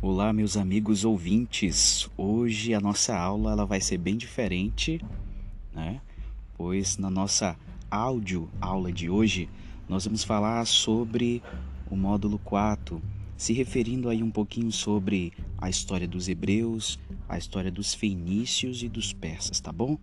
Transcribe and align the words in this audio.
Olá, 0.00 0.32
meus 0.32 0.56
amigos 0.56 1.04
ouvintes. 1.04 2.08
Hoje 2.16 2.72
a 2.72 2.80
nossa 2.80 3.18
aula 3.18 3.50
ela 3.50 3.66
vai 3.66 3.80
ser 3.80 3.98
bem 3.98 4.16
diferente, 4.16 5.04
né? 5.74 6.00
Pois 6.56 6.96
na 6.98 7.10
nossa 7.10 7.56
áudio 7.90 8.48
aula 8.60 8.92
de 8.92 9.10
hoje 9.10 9.48
nós 9.88 10.04
vamos 10.04 10.22
falar 10.22 10.64
sobre 10.66 11.42
o 11.90 11.96
módulo 11.96 12.38
4, 12.44 13.02
se 13.36 13.52
referindo 13.52 14.08
aí 14.08 14.22
um 14.22 14.30
pouquinho 14.30 14.70
sobre 14.70 15.32
a 15.58 15.68
história 15.68 16.06
dos 16.06 16.28
hebreus, 16.28 16.96
a 17.28 17.36
história 17.36 17.70
dos 17.70 17.92
fenícios 17.92 18.84
e 18.84 18.88
dos 18.88 19.12
persas, 19.12 19.58
tá 19.58 19.72
bom? 19.72 19.98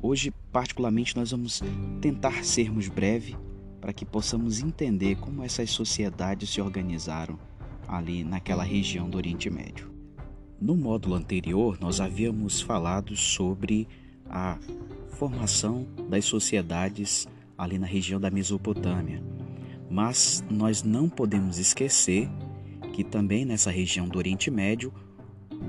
Hoje, 0.00 0.32
particularmente, 0.52 1.16
nós 1.16 1.32
vamos 1.32 1.60
tentar 2.00 2.44
sermos 2.44 2.86
breve 2.86 3.36
para 3.80 3.92
que 3.92 4.04
possamos 4.04 4.62
entender 4.62 5.16
como 5.16 5.42
essas 5.42 5.70
sociedades 5.70 6.50
se 6.50 6.60
organizaram 6.60 7.36
ali 7.88 8.24
naquela 8.24 8.64
região 8.64 9.08
do 9.08 9.16
Oriente 9.16 9.48
Médio. 9.50 9.92
No 10.60 10.76
módulo 10.76 11.14
anterior, 11.14 11.78
nós 11.80 12.00
havíamos 12.00 12.60
falado 12.60 13.16
sobre 13.16 13.86
a 14.28 14.58
formação 15.10 15.86
das 16.08 16.24
sociedades 16.24 17.28
ali 17.56 17.78
na 17.78 17.86
região 17.86 18.20
da 18.20 18.30
Mesopotâmia. 18.30 19.22
Mas 19.90 20.42
nós 20.50 20.82
não 20.82 21.08
podemos 21.08 21.58
esquecer 21.58 22.28
que 22.92 23.04
também 23.04 23.44
nessa 23.44 23.70
região 23.70 24.08
do 24.08 24.18
Oriente 24.18 24.50
Médio, 24.50 24.92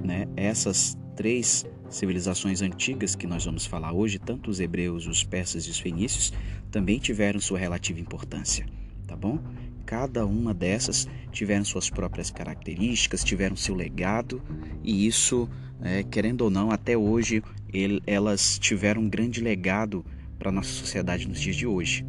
né, 0.04 0.28
essas 0.36 0.98
três 1.16 1.66
civilizações 1.90 2.62
antigas 2.62 3.16
que 3.16 3.28
nós 3.28 3.46
vamos 3.46 3.66
falar 3.66 3.94
hoje, 3.94 4.20
tanto 4.20 4.50
os 4.50 4.60
hebreus, 4.60 5.08
os 5.08 5.24
persas 5.24 5.66
e 5.66 5.70
os 5.70 5.80
fenícios, 5.80 6.34
também 6.72 7.00
tiveram 7.00 7.40
sua 7.40 7.58
relativa 7.58 8.00
importância, 8.00 8.66
tá 9.08 9.16
bom? 9.16 9.40
Cada 9.86 10.26
uma 10.26 10.54
dessas 10.54 11.08
tiveram 11.32 11.64
suas 11.64 11.90
próprias 11.90 12.32
características, 12.32 13.24
tiveram 13.24 13.56
seu 13.56 13.76
legado, 13.76 14.42
e 14.84 15.06
isso, 15.06 15.48
é, 15.82 16.02
querendo 16.04 16.42
ou 16.42 16.50
não, 16.50 16.72
até 16.72 16.98
hoje 16.98 17.44
ele, 17.72 18.02
elas 18.08 18.58
tiveram 18.58 19.02
um 19.02 19.10
grande 19.10 19.42
legado 19.42 20.04
para 20.40 20.50
a 20.50 20.52
nossa 20.52 20.70
sociedade 20.70 21.28
nos 21.28 21.40
dias 21.40 21.56
de 21.56 21.68
hoje. 21.68 22.06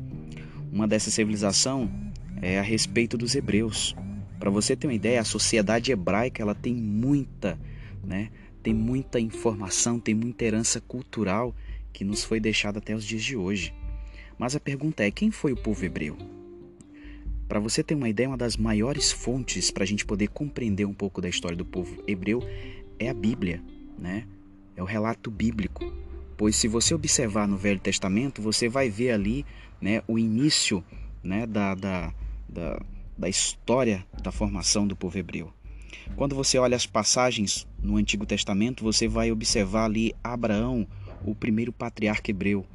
Uma 0.72 0.88
dessa 0.88 1.10
civilização 1.10 1.90
é 2.40 2.58
a 2.58 2.62
respeito 2.62 3.16
dos 3.18 3.34
hebreus. 3.34 3.94
Para 4.38 4.50
você 4.50 4.74
ter 4.74 4.86
uma 4.86 4.94
ideia, 4.94 5.20
a 5.20 5.24
sociedade 5.24 5.92
hebraica 5.92 6.42
ela 6.42 6.54
tem 6.54 6.74
muita, 6.74 7.58
né, 8.02 8.30
tem 8.62 8.72
muita 8.74 9.20
informação, 9.20 10.00
tem 10.00 10.14
muita 10.14 10.44
herança 10.44 10.80
cultural 10.80 11.54
que 11.92 12.04
nos 12.04 12.24
foi 12.24 12.40
deixada 12.40 12.78
até 12.78 12.94
os 12.94 13.04
dias 13.04 13.22
de 13.22 13.36
hoje. 13.36 13.74
Mas 14.38 14.54
a 14.54 14.60
pergunta 14.60 15.04
é: 15.04 15.10
quem 15.10 15.30
foi 15.30 15.52
o 15.52 15.56
povo 15.56 15.84
hebreu? 15.84 16.35
Para 17.48 17.60
você 17.60 17.82
ter 17.82 17.94
uma 17.94 18.08
ideia, 18.08 18.28
uma 18.28 18.36
das 18.36 18.56
maiores 18.56 19.12
fontes 19.12 19.70
para 19.70 19.84
a 19.84 19.86
gente 19.86 20.04
poder 20.04 20.28
compreender 20.28 20.84
um 20.84 20.94
pouco 20.94 21.20
da 21.20 21.28
história 21.28 21.56
do 21.56 21.64
povo 21.64 22.02
hebreu 22.06 22.42
é 22.98 23.08
a 23.08 23.14
Bíblia, 23.14 23.62
né? 23.98 24.26
É 24.76 24.82
o 24.82 24.86
relato 24.86 25.30
bíblico. 25.30 25.92
Pois 26.36 26.56
se 26.56 26.68
você 26.68 26.94
observar 26.94 27.46
no 27.46 27.56
Velho 27.56 27.80
Testamento, 27.80 28.42
você 28.42 28.68
vai 28.68 28.90
ver 28.90 29.12
ali 29.12 29.46
né, 29.80 30.02
o 30.06 30.18
início 30.18 30.84
né, 31.22 31.46
da, 31.46 31.74
da, 31.74 32.12
da, 32.48 32.82
da 33.16 33.28
história 33.28 34.04
da 34.22 34.32
formação 34.32 34.86
do 34.86 34.96
povo 34.96 35.16
hebreu. 35.16 35.52
Quando 36.14 36.34
você 36.34 36.58
olha 36.58 36.76
as 36.76 36.86
passagens 36.86 37.66
no 37.82 37.96
Antigo 37.96 38.26
Testamento, 38.26 38.84
você 38.84 39.08
vai 39.08 39.32
observar 39.32 39.84
ali 39.84 40.14
Abraão, 40.22 40.86
o 41.24 41.34
primeiro 41.34 41.72
patriarca 41.72 42.30
hebreu, 42.30 42.66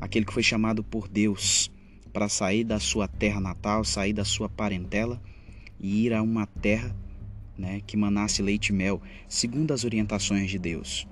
aquele 0.00 0.26
que 0.26 0.32
foi 0.32 0.42
chamado 0.42 0.82
por 0.82 1.08
Deus 1.08 1.70
para 2.14 2.28
sair 2.28 2.62
da 2.62 2.78
sua 2.78 3.08
terra 3.08 3.40
natal, 3.40 3.84
sair 3.84 4.12
da 4.12 4.24
sua 4.24 4.48
parentela 4.48 5.20
e 5.80 6.06
ir 6.06 6.14
a 6.14 6.22
uma 6.22 6.46
terra 6.46 6.94
né, 7.58 7.82
que 7.84 7.96
manasse 7.96 8.40
leite 8.40 8.68
e 8.68 8.72
mel, 8.72 9.02
segundo 9.28 9.74
as 9.74 9.84
orientações 9.84 10.48
de 10.48 10.58
Deus. 10.58 11.08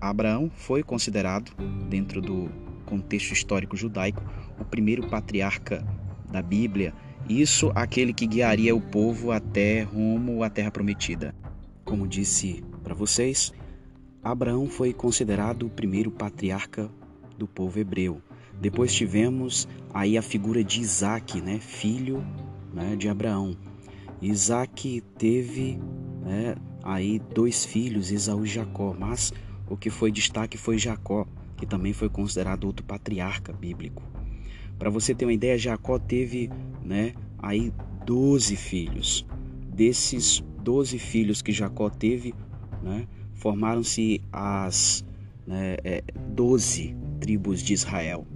Abraão 0.00 0.48
foi 0.54 0.84
considerado, 0.84 1.52
dentro 1.88 2.22
do 2.22 2.48
contexto 2.86 3.32
histórico 3.32 3.76
judaico, 3.76 4.22
o 4.58 4.64
primeiro 4.64 5.08
patriarca 5.08 5.84
da 6.30 6.40
Bíblia, 6.40 6.94
isso 7.28 7.72
aquele 7.74 8.14
que 8.14 8.26
guiaria 8.26 8.74
o 8.74 8.80
povo 8.80 9.32
até 9.32 9.82
rumo 9.82 10.44
à 10.44 10.48
terra 10.48 10.70
prometida. 10.70 11.34
Como 11.84 12.06
disse 12.06 12.62
para 12.84 12.94
vocês, 12.94 13.52
Abraão 14.22 14.68
foi 14.68 14.92
considerado 14.92 15.66
o 15.66 15.70
primeiro 15.70 16.10
patriarca 16.10 16.88
do 17.36 17.48
povo 17.48 17.78
hebreu. 17.80 18.22
Depois 18.60 18.94
tivemos 18.94 19.66
aí 19.92 20.18
a 20.18 20.22
figura 20.22 20.62
de 20.62 20.80
Isaac, 20.80 21.40
né, 21.40 21.58
filho 21.58 22.24
né, 22.72 22.94
de 22.96 23.08
Abraão. 23.08 23.56
Isaac 24.20 25.02
teve 25.16 25.78
né, 26.22 26.54
aí 26.82 27.20
dois 27.34 27.64
filhos, 27.64 28.10
Esaú 28.10 28.44
e 28.44 28.48
Jacó, 28.48 28.94
mas 28.98 29.32
o 29.68 29.76
que 29.76 29.88
foi 29.88 30.12
destaque 30.12 30.58
foi 30.58 30.78
Jacó, 30.78 31.26
que 31.56 31.64
também 31.64 31.92
foi 31.92 32.08
considerado 32.08 32.64
outro 32.64 32.84
patriarca 32.84 33.52
bíblico. 33.52 34.02
Para 34.78 34.90
você 34.90 35.14
ter 35.14 35.24
uma 35.24 35.32
ideia, 35.32 35.58
Jacó 35.58 35.98
teve 35.98 36.50
né, 36.82 37.14
aí 37.38 37.72
12 38.04 38.56
filhos. 38.56 39.26
Desses 39.74 40.44
12 40.62 40.98
filhos 40.98 41.40
que 41.40 41.52
Jacó 41.52 41.88
teve, 41.88 42.34
né, 42.82 43.06
formaram-se 43.34 44.20
as 44.32 45.04
né, 45.46 45.76
é, 45.82 46.02
12 46.28 46.94
tribos 47.20 47.62
de 47.62 47.72
Israel. 47.72 48.26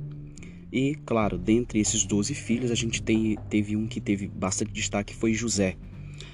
E, 0.75 0.97
claro, 1.07 1.39
dentre 1.39 1.79
esses 1.79 2.05
12 2.05 2.35
filhos, 2.35 2.73
a 2.73 2.75
gente 2.75 3.01
tem, 3.01 3.39
teve 3.49 3.77
um 3.77 3.87
que 3.87 4.01
teve 4.01 4.27
bastante 4.27 4.73
destaque, 4.73 5.15
foi 5.15 5.33
José, 5.33 5.77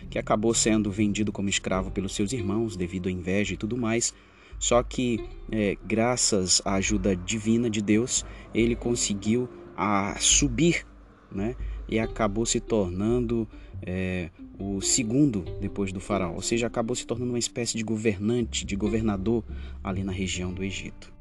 que 0.09 0.19
acabou 0.19 0.55
sendo 0.55 0.91
vendido 0.91 1.31
como 1.31 1.51
escravo 1.51 1.91
pelos 1.91 2.15
seus 2.15 2.33
irmãos 2.33 2.75
devido 2.75 3.11
à 3.11 3.13
inveja 3.13 3.53
e 3.53 3.57
tudo 3.59 3.77
mais. 3.77 4.15
Só 4.59 4.83
que, 4.83 5.23
é, 5.53 5.77
graças 5.85 6.63
à 6.65 6.77
ajuda 6.77 7.15
divina 7.15 7.69
de 7.69 7.83
Deus, 7.83 8.25
ele 8.55 8.75
conseguiu 8.75 9.47
a 9.77 10.17
subir, 10.19 10.87
né? 11.31 11.55
E 11.87 11.99
acabou 11.99 12.47
se 12.47 12.61
tornando 12.61 13.47
é, 13.83 14.31
o 14.59 14.81
segundo 14.81 15.45
depois 15.61 15.93
do 15.93 16.01
faraó, 16.01 16.33
ou 16.33 16.41
seja, 16.41 16.67
acabou 16.67 16.97
se 16.97 17.07
tornando 17.07 17.33
uma 17.33 17.39
espécie 17.39 17.77
de 17.77 17.85
governante, 17.85 18.65
de 18.65 18.75
governador 18.75 19.45
ali 19.85 20.03
na 20.03 20.13
região 20.13 20.51
do 20.51 20.65
Egito. 20.65 21.13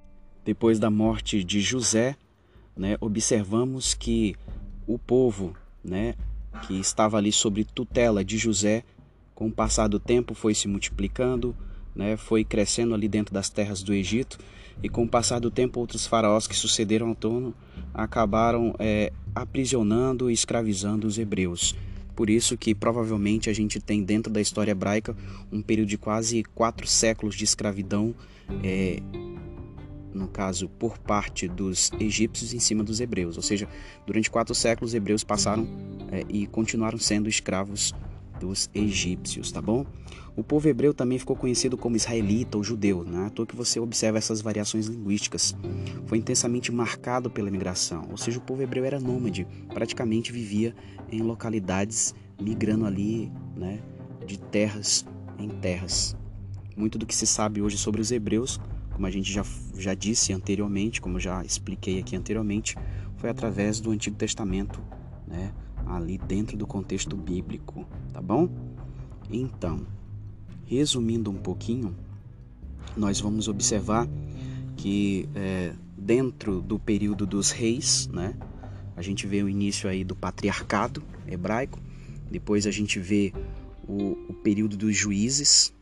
Depois 0.45 0.79
da 0.79 0.89
morte 0.89 1.43
de 1.43 1.59
José, 1.59 2.15
né, 2.79 2.97
observamos 3.01 3.93
que 3.93 4.37
o 4.87 4.97
povo 4.97 5.53
né, 5.83 6.15
que 6.65 6.79
estava 6.79 7.17
ali 7.17 7.29
sob 7.29 7.65
tutela 7.65 8.23
de 8.23 8.37
José, 8.37 8.83
com 9.35 9.47
o 9.47 9.51
passar 9.51 9.89
do 9.89 9.99
tempo 9.99 10.33
foi 10.33 10.55
se 10.55 10.65
multiplicando, 10.67 11.53
né, 11.93 12.15
foi 12.15 12.45
crescendo 12.45 12.95
ali 12.95 13.09
dentro 13.09 13.33
das 13.33 13.49
terras 13.49 13.83
do 13.83 13.93
Egito, 13.93 14.39
e 14.81 14.87
com 14.87 15.03
o 15.03 15.09
passar 15.09 15.39
do 15.39 15.51
tempo 15.51 15.81
outros 15.81 16.07
faraós 16.07 16.47
que 16.47 16.55
sucederam 16.55 17.09
ao 17.09 17.15
trono 17.15 17.53
acabaram 17.93 18.73
é, 18.79 19.11
aprisionando 19.35 20.31
e 20.31 20.33
escravizando 20.33 21.05
os 21.05 21.17
hebreus. 21.17 21.75
Por 22.15 22.29
isso 22.29 22.57
que 22.57 22.73
provavelmente 22.73 23.49
a 23.49 23.53
gente 23.53 23.81
tem 23.81 24.03
dentro 24.03 24.31
da 24.31 24.39
história 24.39 24.71
hebraica 24.71 25.13
um 25.51 25.61
período 25.61 25.89
de 25.89 25.97
quase 25.97 26.43
quatro 26.55 26.87
séculos 26.87 27.35
de 27.35 27.43
escravidão 27.43 28.15
é, 28.63 29.01
no 30.13 30.27
caso, 30.27 30.67
por 30.69 30.97
parte 30.97 31.47
dos 31.47 31.91
egípcios 31.99 32.53
em 32.53 32.59
cima 32.59 32.83
dos 32.83 32.99
hebreus. 32.99 33.37
Ou 33.37 33.43
seja, 33.43 33.67
durante 34.05 34.29
quatro 34.29 34.55
séculos, 34.55 34.91
os 34.91 34.95
hebreus 34.95 35.23
passaram 35.23 35.67
é, 36.11 36.25
e 36.29 36.47
continuaram 36.47 36.97
sendo 36.97 37.29
escravos 37.29 37.93
dos 38.39 38.69
egípcios, 38.73 39.51
tá 39.51 39.61
bom? 39.61 39.85
O 40.35 40.43
povo 40.43 40.69
hebreu 40.69 40.93
também 40.93 41.19
ficou 41.19 41.35
conhecido 41.35 41.77
como 41.77 41.97
israelita 41.97 42.57
ou 42.57 42.63
judeu, 42.63 43.03
né? 43.03 43.25
à 43.25 43.29
toa 43.29 43.45
que 43.45 43.55
você 43.55 43.77
observa 43.79 44.17
essas 44.17 44.41
variações 44.41 44.87
linguísticas. 44.87 45.53
Foi 46.05 46.17
intensamente 46.17 46.71
marcado 46.71 47.29
pela 47.29 47.51
migração, 47.51 48.07
ou 48.09 48.17
seja, 48.17 48.39
o 48.39 48.41
povo 48.41 48.61
hebreu 48.61 48.85
era 48.85 48.99
nômade, 48.99 49.45
praticamente 49.73 50.31
vivia 50.31 50.73
em 51.11 51.21
localidades, 51.21 52.15
migrando 52.41 52.85
ali 52.85 53.29
né, 53.55 53.79
de 54.25 54.39
terras 54.39 55.05
em 55.37 55.49
terras. 55.49 56.15
Muito 56.77 56.97
do 56.97 57.05
que 57.05 57.15
se 57.15 57.27
sabe 57.27 57.61
hoje 57.61 57.77
sobre 57.77 57.99
os 57.99 58.09
hebreus 58.09 58.61
como 58.99 59.07
a 59.07 59.11
gente 59.11 59.31
já, 59.31 59.45
já 59.77 59.93
disse 59.93 60.33
anteriormente, 60.33 60.99
como 60.99 61.21
já 61.21 61.41
expliquei 61.41 61.99
aqui 61.99 62.17
anteriormente, 62.17 62.75
foi 63.15 63.29
através 63.29 63.79
do 63.79 63.91
Antigo 63.91 64.17
Testamento, 64.17 64.81
né? 65.25 65.53
ali 65.85 66.17
dentro 66.17 66.57
do 66.57 66.67
contexto 66.67 67.15
bíblico, 67.15 67.87
tá 68.11 68.21
bom? 68.21 68.49
Então, 69.31 69.87
resumindo 70.65 71.31
um 71.31 71.37
pouquinho, 71.37 71.95
nós 72.97 73.21
vamos 73.21 73.47
observar 73.47 74.05
que 74.75 75.29
é, 75.33 75.71
dentro 75.97 76.59
do 76.61 76.77
período 76.77 77.25
dos 77.25 77.51
reis, 77.51 78.09
né? 78.11 78.35
A 78.97 79.01
gente 79.01 79.25
vê 79.25 79.41
o 79.41 79.47
início 79.47 79.89
aí 79.89 80.03
do 80.03 80.13
patriarcado 80.13 81.01
hebraico, 81.25 81.79
depois 82.29 82.67
a 82.67 82.71
gente 82.71 82.99
vê 82.99 83.31
o, 83.87 84.17
o 84.27 84.33
período 84.33 84.75
dos 84.75 84.93
juízes, 84.93 85.73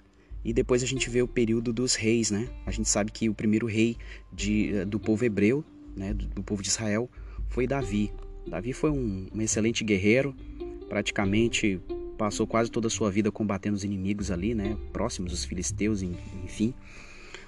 e 0.47 0.53
depois 0.53 0.81
a 0.81 0.85
gente 0.85 1.09
vê 1.09 1.21
o 1.21 1.27
período 1.27 1.73
dos 1.73 1.95
reis, 1.95 2.31
né? 2.31 2.47
A 2.65 2.71
gente 2.71 2.87
sabe 2.87 3.11
que 3.11 3.27
o 3.27 3.33
primeiro 3.33 3.67
rei 3.67 3.97
de, 4.31 4.73
eh, 4.73 4.85
do 4.85 4.97
povo 4.97 5.25
hebreu, 5.25 5.61
né, 5.93 6.13
do, 6.13 6.25
do 6.25 6.41
povo 6.41 6.63
de 6.63 6.69
Israel, 6.69 7.09
foi 7.49 7.67
Davi. 7.67 8.13
Davi 8.47 8.71
foi 8.71 8.89
um, 8.89 9.27
um 9.35 9.41
excelente 9.41 9.83
guerreiro, 9.83 10.33
praticamente 10.87 11.81
passou 12.17 12.47
quase 12.47 12.71
toda 12.71 12.87
a 12.87 12.89
sua 12.89 13.11
vida 13.11 13.29
combatendo 13.29 13.75
os 13.75 13.83
inimigos 13.83 14.31
ali, 14.31 14.55
né? 14.55 14.77
Próximos, 14.93 15.33
os 15.33 15.43
filisteus, 15.43 16.01
enfim. 16.01 16.73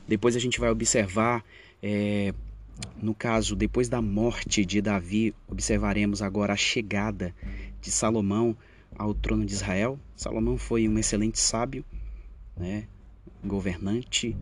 Depois 0.05 0.35
a 0.35 0.39
gente 0.39 0.59
vai 0.59 0.69
observar, 0.69 1.41
é, 1.81 2.33
no 3.01 3.15
caso, 3.15 3.55
depois 3.55 3.87
da 3.87 4.01
morte 4.01 4.65
de 4.65 4.81
Davi, 4.81 5.33
observaremos 5.47 6.21
agora 6.21 6.51
a 6.51 6.57
chegada 6.57 7.33
de 7.79 7.91
Salomão 7.91 8.57
ao 8.93 9.13
trono 9.13 9.45
de 9.45 9.53
Israel. 9.53 9.97
Salomão 10.17 10.57
foi 10.57 10.85
um 10.85 10.99
excelente 10.99 11.39
sábio, 11.39 11.85
né? 12.59 12.87
governante, 13.43 14.35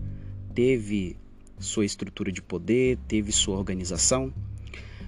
teve 0.54 1.16
sua 1.60 1.86
estrutura 1.86 2.32
de 2.32 2.42
poder, 2.42 2.98
teve 3.08 3.32
sua 3.32 3.58
organização. 3.58 4.34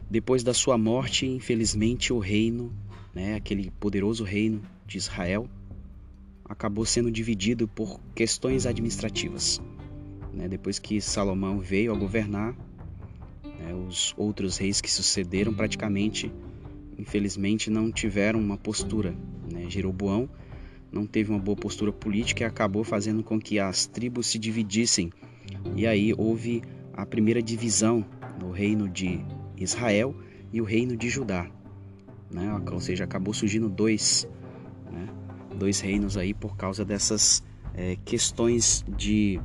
Depois 0.09 0.43
da 0.43 0.53
sua 0.53 0.77
morte, 0.77 1.25
infelizmente, 1.25 2.13
o 2.13 2.19
reino, 2.19 2.73
né, 3.13 3.35
aquele 3.35 3.71
poderoso 3.79 4.23
reino 4.23 4.61
de 4.85 4.97
Israel, 4.97 5.49
acabou 6.45 6.85
sendo 6.85 7.11
dividido 7.11 7.67
por 7.67 7.99
questões 8.15 8.65
administrativas. 8.65 9.61
Né? 10.33 10.47
Depois 10.47 10.79
que 10.79 10.99
Salomão 10.99 11.59
veio 11.59 11.93
a 11.93 11.97
governar, 11.97 12.55
né, 13.43 13.73
os 13.87 14.13
outros 14.17 14.57
reis 14.57 14.81
que 14.81 14.89
sucederam 14.89 15.53
praticamente, 15.53 16.31
infelizmente, 16.97 17.69
não 17.69 17.91
tiveram 17.91 18.39
uma 18.39 18.57
postura. 18.57 19.15
Né? 19.51 19.69
Jeroboão 19.69 20.27
não 20.91 21.05
teve 21.05 21.31
uma 21.31 21.39
boa 21.39 21.55
postura 21.55 21.91
política 21.91 22.43
e 22.43 22.45
acabou 22.45 22.83
fazendo 22.83 23.23
com 23.23 23.39
que 23.39 23.59
as 23.59 23.85
tribos 23.85 24.27
se 24.27 24.39
dividissem. 24.39 25.11
E 25.75 25.85
aí 25.85 26.13
houve 26.17 26.63
a 26.93 27.05
primeira 27.05 27.41
divisão 27.41 28.05
no 28.39 28.51
reino 28.51 28.87
de 28.89 29.23
Israel 29.57 30.15
e 30.51 30.61
o 30.61 30.63
reino 30.63 30.95
de 30.97 31.09
Judá. 31.09 31.49
Né? 32.31 32.61
Ou 32.71 32.79
seja, 32.79 33.03
acabou 33.03 33.33
surgindo 33.33 33.69
dois, 33.69 34.27
né? 34.91 35.07
dois 35.57 35.79
reinos 35.79 36.17
aí 36.17 36.33
por 36.33 36.55
causa 36.55 36.83
dessas 36.85 37.43
é, 37.73 37.97
questões 38.05 38.83
de 38.97 39.39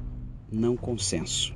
não 0.51 0.77
consenso. 0.77 1.55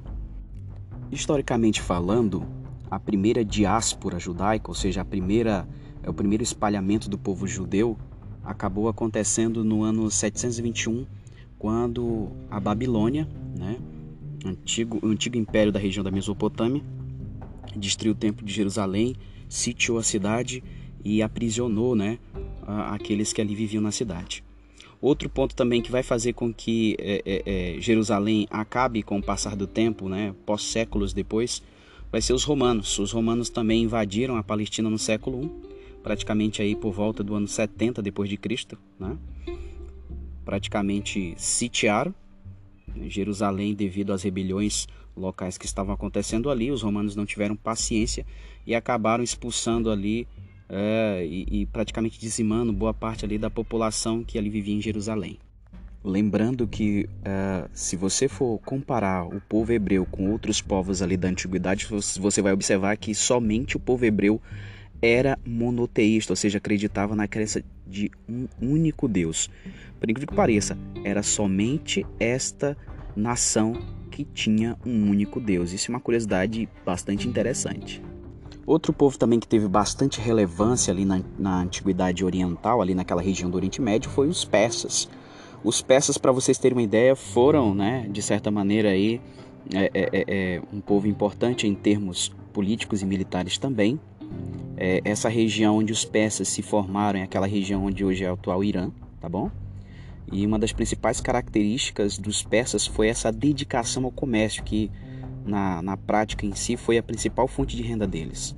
Historicamente 1.11 1.81
falando, 1.81 2.47
a 2.91 2.99
primeira 2.99 3.45
diáspora 3.45 4.19
judaica, 4.19 4.71
ou 4.71 4.75
seja, 4.75 5.01
a 5.03 5.05
primeira, 5.05 5.67
é 6.03 6.11
o 6.11 6.15
primeiro 6.15 6.43
espalhamento 6.43 7.09
do 7.09 7.19
povo 7.19 7.47
judeu, 7.47 7.97
acabou 8.49 8.89
acontecendo 8.89 9.63
no 9.63 9.83
ano 9.83 10.11
721, 10.11 11.07
quando 11.59 12.29
a 12.51 12.59
Babilônia, 12.59 13.29
né, 13.55 13.77
antigo, 14.45 14.99
o 15.03 15.09
antigo 15.09 15.37
império 15.37 15.71
da 15.71 15.79
região 15.79 16.03
da 16.03 16.11
Mesopotâmia, 16.11 16.83
destruiu 17.77 18.13
o 18.13 18.17
templo 18.17 18.45
de 18.45 18.53
Jerusalém, 18.53 19.15
sitiou 19.49 19.99
a 19.99 20.03
cidade 20.03 20.65
e 21.05 21.21
aprisionou 21.21 21.95
né, 21.95 22.19
aqueles 22.91 23.35
que 23.35 23.41
ali 23.41 23.55
viviam 23.55 23.83
na 23.83 23.93
cidade. 23.93 24.43
Outro 25.01 25.29
ponto 25.29 25.55
também 25.55 25.83
que 25.83 25.93
vai 25.93 26.03
fazer 26.03 26.33
com 26.33 26.53
que 26.53 26.97
é, 26.99 27.23
é, 27.25 27.77
é, 27.77 27.81
Jerusalém 27.81 28.49
acabe 28.51 29.03
com 29.03 29.19
o 29.19 29.23
passar 29.23 29.55
do 29.55 29.67
tempo, 29.67 30.09
né, 30.09 30.35
pós 30.47 30.63
séculos 30.63 31.13
depois, 31.13 31.63
vai 32.11 32.23
ser 32.23 32.33
os 32.33 32.45
romanos. 32.45 32.99
Os 32.99 33.13
romanos 33.13 33.51
também 33.51 33.83
invadiram 33.83 34.37
a 34.37 34.43
Palestina 34.43 34.89
no 34.89 34.99
século 34.99 35.45
I, 35.45 35.68
praticamente 36.03 36.63
aí 36.63 36.75
por 36.75 36.93
volta 36.93 37.23
do 37.23 37.35
ano 37.35 37.49
70 37.49 38.01
depois 38.03 38.29
de 38.29 38.37
Cristo, 38.37 38.79
né? 38.99 39.17
Praticamente 40.45 41.35
sitiaram 41.37 42.15
Jerusalém 43.07 43.75
devido 43.75 44.13
às 44.13 44.23
rebeliões 44.23 44.89
locais 45.17 45.59
que 45.59 45.67
estavam 45.67 45.95
acontecendo 45.95 46.51
ali. 46.51 46.71
Os 46.71 46.83
romanos 46.83 47.15
não 47.15 47.27
tiveram 47.27 47.57
paciência 47.57 48.25
e 48.67 48.75
acabaram 48.75 49.23
expulsando 49.23 49.91
ali 49.91 50.27
é, 50.69 51.27
e, 51.27 51.63
e, 51.63 51.67
praticamente 51.67 52.19
dizimando 52.19 52.73
boa 52.73 52.93
parte 52.93 53.25
ali 53.25 53.39
da 53.39 53.49
população 53.49 54.23
que 54.23 54.39
ali 54.39 54.51
vivia 54.51 54.75
em 54.75 54.81
Jerusalém. 54.81 55.39
Lembrando 56.05 56.67
que 56.67 57.09
uh, 57.21 57.69
se 57.73 57.97
você 57.97 58.29
for 58.29 58.59
comparar 58.61 59.27
o 59.27 59.41
povo 59.41 59.73
hebreu 59.73 60.07
com 60.07 60.31
outros 60.31 60.61
povos 60.61 61.03
ali 61.03 61.17
da 61.17 61.29
antiguidade, 61.29 61.87
você 62.19 62.41
vai 62.41 62.53
observar 62.53 62.97
que 62.97 63.15
somente 63.15 63.77
o 63.77 63.81
povo 63.81 64.05
hebreu 64.05 64.41
era 65.01 65.39
monoteísta, 65.45 66.33
ou 66.33 66.37
seja, 66.37 66.59
acreditava 66.59 67.15
na 67.15 67.29
crença 67.29 67.63
de 67.87 68.11
um 68.29 68.47
único 68.61 69.09
Deus. 69.09 69.49
Por 69.99 70.11
incrível 70.11 70.29
que 70.29 70.35
pareça, 70.35 70.77
era 71.05 71.23
somente 71.23 72.07
esta 72.19 72.77
nação 73.17 73.75
que 74.11 74.25
tinha 74.25 74.77
um 74.85 75.11
único 75.11 75.41
Deus. 75.41 75.73
Isso 75.73 75.91
é 75.91 75.95
uma 75.95 76.01
curiosidade 76.01 76.69
bastante 76.85 77.29
interessante. 77.29 78.03
Outro 78.67 78.93
povo 78.93 79.19
também 79.19 79.41
que 79.41 79.49
teve 79.49 79.67
bastante 79.67 80.21
relevância 80.21 80.93
ali 80.93 81.05
na, 81.05 81.23
na 81.39 81.63
antiguidade 81.63 82.25
oriental, 82.25 82.83
ali 82.83 82.95
naquela 82.95 83.23
região 83.23 83.49
do 83.49 83.57
Oriente 83.57 83.81
Médio, 83.81 84.11
foi 84.11 84.29
os 84.29 84.45
persas. 84.45 85.09
Os 85.65 85.81
persas, 85.81 86.19
para 86.19 86.31
vocês 86.33 86.59
terem 86.59 86.77
uma 86.77 86.83
ideia, 86.83 87.17
foram, 87.17 87.75
né, 87.75 88.07
de 88.11 88.21
certa 88.21 88.51
maneira 88.51 88.91
aí, 88.91 89.21
é, 89.75 89.91
é, 89.95 90.09
é, 90.13 90.25
é, 90.29 90.63
um 90.73 90.81
povo 90.81 91.07
importante 91.07 91.67
em 91.67 91.75
termos 91.75 92.33
políticos 92.53 93.03
e 93.03 93.07
militares 93.07 93.57
também. 93.59 93.99
É, 94.81 95.01
essa 95.05 95.29
região 95.29 95.77
onde 95.77 95.93
os 95.93 96.05
persas 96.05 96.47
se 96.47 96.63
formaram 96.63 97.19
é 97.19 97.25
aquela 97.25 97.49
região 97.49 97.85
onde 97.85 98.05
hoje 98.05 98.23
é 98.23 98.31
o 98.31 98.35
atual 98.35 98.63
Irã, 98.63 98.93
tá 99.21 99.29
bom? 99.29 99.51
E 100.31 100.47
uma 100.47 100.57
das 100.57 100.73
principais 100.73 101.21
características 101.21 102.17
dos 102.17 102.45
persas 102.45 102.87
foi 102.87 103.09
essa 103.09 103.33
dedicação 103.33 104.05
ao 104.05 104.13
comércio, 104.13 104.63
que 104.63 104.89
na, 105.45 105.83
na 105.83 105.97
prática 105.97 106.47
em 106.47 106.55
si 106.55 106.77
foi 106.77 106.97
a 106.97 107.03
principal 107.03 107.49
fonte 107.49 107.77
de 107.77 107.83
renda 107.83 108.07
deles. 108.07 108.55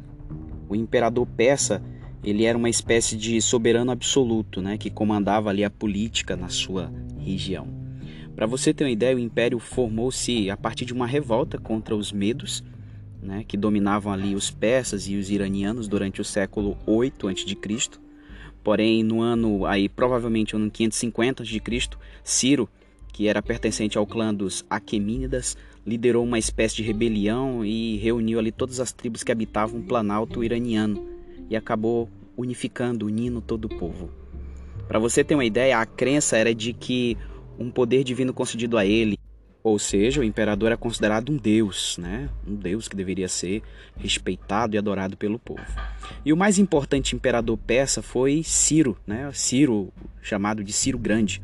O 0.69 0.77
imperador 0.77 1.27
persa 1.27 1.83
ele 2.23 2.45
era 2.45 2.59
uma 2.59 2.69
espécie 2.69 3.17
de 3.17 3.41
soberano 3.41 3.91
absoluto, 3.91 4.61
né, 4.61 4.77
que 4.77 4.91
comandava 4.91 5.49
ali 5.49 5.65
a 5.65 5.71
política 5.71 6.37
na 6.37 6.51
sua 6.51 6.93
região. 7.19 7.67
Para 8.37 8.47
você 8.47 8.75
ter 8.75 8.85
uma 8.85 8.91
ideia, 8.91 9.17
o 9.17 9.19
império 9.19 9.59
formou-se 9.59 10.51
a 10.51 10.57
partir 10.57 10.85
de 10.85 10.93
uma 10.93 11.07
revolta 11.07 11.57
contra 11.57 11.97
os 11.97 12.13
medos, 12.13 12.63
né, 13.23 13.45
que 13.47 13.57
dominavam 13.57 14.13
ali 14.13 14.35
os 14.35 14.51
persas 14.51 15.09
e 15.09 15.17
os 15.17 15.31
iranianos 15.31 15.89
durante 15.89 16.21
o 16.21 16.25
século 16.25 16.77
8 16.87 17.29
a.C. 17.29 17.57
Porém, 18.63 19.03
no 19.03 19.21
ano 19.21 19.67
aí 19.67 19.89
provavelmente 19.89 20.55
no 20.55 20.63
ano 20.63 20.71
550 20.71 21.43
a.C., 21.43 21.61
Ciro, 22.23 22.69
que 23.13 23.29
era 23.29 23.43
pertencente 23.43 23.99
ao 23.99 24.07
clã 24.07 24.35
dos 24.35 24.65
Aquemínidas, 24.69 25.57
liderou 25.87 26.25
uma 26.25 26.39
espécie 26.39 26.77
de 26.77 26.83
rebelião 26.83 27.65
e 27.65 27.97
reuniu 27.99 28.39
ali 28.39 28.53
todas 28.53 28.81
as 28.81 28.93
tribos 28.93 29.23
que 29.23 29.33
habitavam 29.33 29.81
o 29.81 29.83
planalto 29.83 30.45
iraniano 30.45 31.07
e 31.49 31.57
acabou 31.57 32.09
unificando, 32.37 33.07
unindo 33.07 33.41
todo 33.41 33.65
o 33.65 33.69
povo. 33.69 34.11
Para 34.87 34.99
você 34.99 35.23
ter 35.23 35.35
uma 35.35 35.45
ideia, 35.45 35.79
a 35.79 35.87
crença 35.87 36.37
era 36.37 36.55
de 36.55 36.73
que 36.73 37.17
um 37.59 37.71
poder 37.71 38.03
divino 38.03 38.33
concedido 38.33 38.77
a 38.79 38.87
ele, 38.87 39.19
ou 39.63 39.79
seja, 39.79 40.21
o 40.21 40.25
imperador 40.25 40.73
é 40.73 40.77
considerado 40.77 41.31
um 41.31 41.37
deus, 41.37 41.99
né? 41.99 42.31
Um 42.47 42.55
deus 42.55 42.89
que 42.89 42.97
deveria 42.97 43.29
ser 43.29 43.63
respeitado 43.97 44.75
e 44.75 44.79
adorado 44.79 45.17
pelo 45.17 45.39
povo. 45.39 45.63
E 46.25 46.33
o 46.33 46.37
mais 46.37 46.59
importante 46.59 47.15
imperador 47.15 47.59
persa 47.59 48.01
foi 48.01 48.43
Ciro, 48.43 48.97
né? 49.07 49.31
Ciro, 49.35 49.93
chamado 50.23 50.65
de 50.65 50.73
Ciro 50.73 50.99
Grande. 50.99 51.43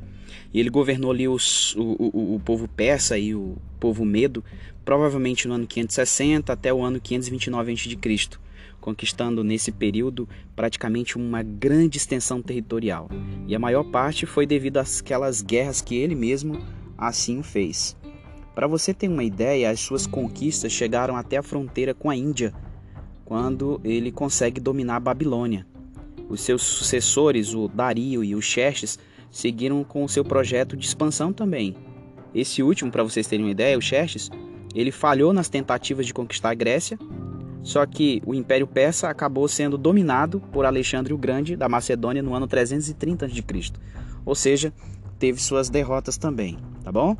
E 0.52 0.58
ele 0.58 0.70
governou 0.70 1.10
ali 1.10 1.28
os, 1.28 1.74
o, 1.76 1.82
o, 1.82 2.34
o 2.36 2.40
povo 2.40 2.66
persa 2.66 3.18
e 3.18 3.34
o 3.34 3.56
povo 3.78 4.04
medo, 4.04 4.42
provavelmente 4.84 5.46
no 5.46 5.54
ano 5.54 5.66
560 5.66 6.50
até 6.52 6.72
o 6.72 6.82
ano 6.82 6.98
529 6.98 7.72
a.C., 7.72 8.38
conquistando 8.80 9.44
nesse 9.44 9.70
período 9.70 10.26
praticamente 10.54 11.16
uma 11.18 11.42
grande 11.42 11.98
extensão 11.98 12.40
territorial. 12.40 13.10
E 13.46 13.54
a 13.54 13.58
maior 13.58 13.84
parte 13.84 14.24
foi 14.24 14.46
devido 14.46 14.78
àquelas 14.78 15.42
guerras 15.42 15.82
que 15.82 15.96
ele 15.96 16.14
mesmo 16.14 16.64
assim 16.96 17.42
fez. 17.42 17.96
Para 18.56 18.66
você 18.66 18.94
ter 18.94 19.06
uma 19.06 19.22
ideia, 19.22 19.70
as 19.70 19.80
suas 19.80 20.06
conquistas 20.06 20.72
chegaram 20.72 21.14
até 21.14 21.36
a 21.36 21.42
fronteira 21.42 21.92
com 21.92 22.08
a 22.08 22.16
Índia, 22.16 22.54
quando 23.22 23.78
ele 23.84 24.10
consegue 24.10 24.58
dominar 24.58 24.96
a 24.96 25.00
Babilônia. 25.00 25.66
Os 26.26 26.40
seus 26.40 26.62
sucessores, 26.62 27.52
o 27.52 27.68
Dario 27.68 28.24
e 28.24 28.34
o 28.34 28.40
Xerxes, 28.40 28.98
seguiram 29.30 29.84
com 29.84 30.02
o 30.02 30.08
seu 30.08 30.24
projeto 30.24 30.74
de 30.74 30.86
expansão 30.86 31.34
também. 31.34 31.76
Esse 32.34 32.62
último, 32.62 32.90
para 32.90 33.02
vocês 33.02 33.26
terem 33.26 33.44
uma 33.44 33.52
ideia, 33.52 33.76
o 33.76 33.82
Xerxes, 33.82 34.30
ele 34.74 34.90
falhou 34.90 35.34
nas 35.34 35.50
tentativas 35.50 36.06
de 36.06 36.14
conquistar 36.14 36.48
a 36.48 36.54
Grécia, 36.54 36.98
só 37.62 37.84
que 37.84 38.22
o 38.24 38.34
Império 38.34 38.66
Persa 38.66 39.10
acabou 39.10 39.46
sendo 39.48 39.76
dominado 39.76 40.40
por 40.40 40.64
Alexandre 40.64 41.12
o 41.12 41.18
Grande 41.18 41.56
da 41.56 41.68
Macedônia 41.68 42.22
no 42.22 42.34
ano 42.34 42.46
330 42.46 43.26
a.C. 43.26 43.42
Ou 44.24 44.34
seja, 44.34 44.72
teve 45.18 45.42
suas 45.42 45.68
derrotas 45.68 46.16
também, 46.16 46.56
tá 46.82 46.90
bom? 46.90 47.14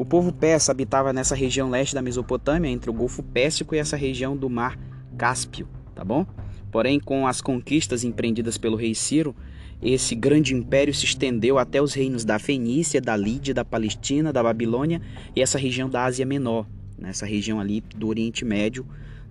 O 0.00 0.04
povo 0.06 0.32
persa 0.32 0.72
habitava 0.72 1.12
nessa 1.12 1.34
região 1.34 1.68
leste 1.68 1.94
da 1.94 2.00
Mesopotâmia, 2.00 2.70
entre 2.70 2.88
o 2.88 2.92
Golfo 2.92 3.22
Pérsico 3.22 3.74
e 3.74 3.78
essa 3.78 3.98
região 3.98 4.34
do 4.34 4.48
Mar 4.48 4.78
Cáspio, 5.18 5.68
tá 5.94 6.02
bom? 6.02 6.24
Porém, 6.72 6.98
com 6.98 7.26
as 7.26 7.42
conquistas 7.42 8.02
empreendidas 8.02 8.56
pelo 8.56 8.78
rei 8.78 8.94
Ciro, 8.94 9.36
esse 9.82 10.14
grande 10.14 10.54
império 10.54 10.94
se 10.94 11.04
estendeu 11.04 11.58
até 11.58 11.82
os 11.82 11.92
reinos 11.92 12.24
da 12.24 12.38
Fenícia, 12.38 12.98
da 12.98 13.14
Lídia, 13.14 13.52
da 13.52 13.62
Palestina, 13.62 14.32
da 14.32 14.42
Babilônia 14.42 15.02
e 15.36 15.42
essa 15.42 15.58
região 15.58 15.90
da 15.90 16.06
Ásia 16.06 16.24
Menor, 16.24 16.66
nessa 16.96 17.26
região 17.26 17.60
ali 17.60 17.82
do 17.94 18.08
Oriente 18.08 18.42
Médio, 18.42 18.86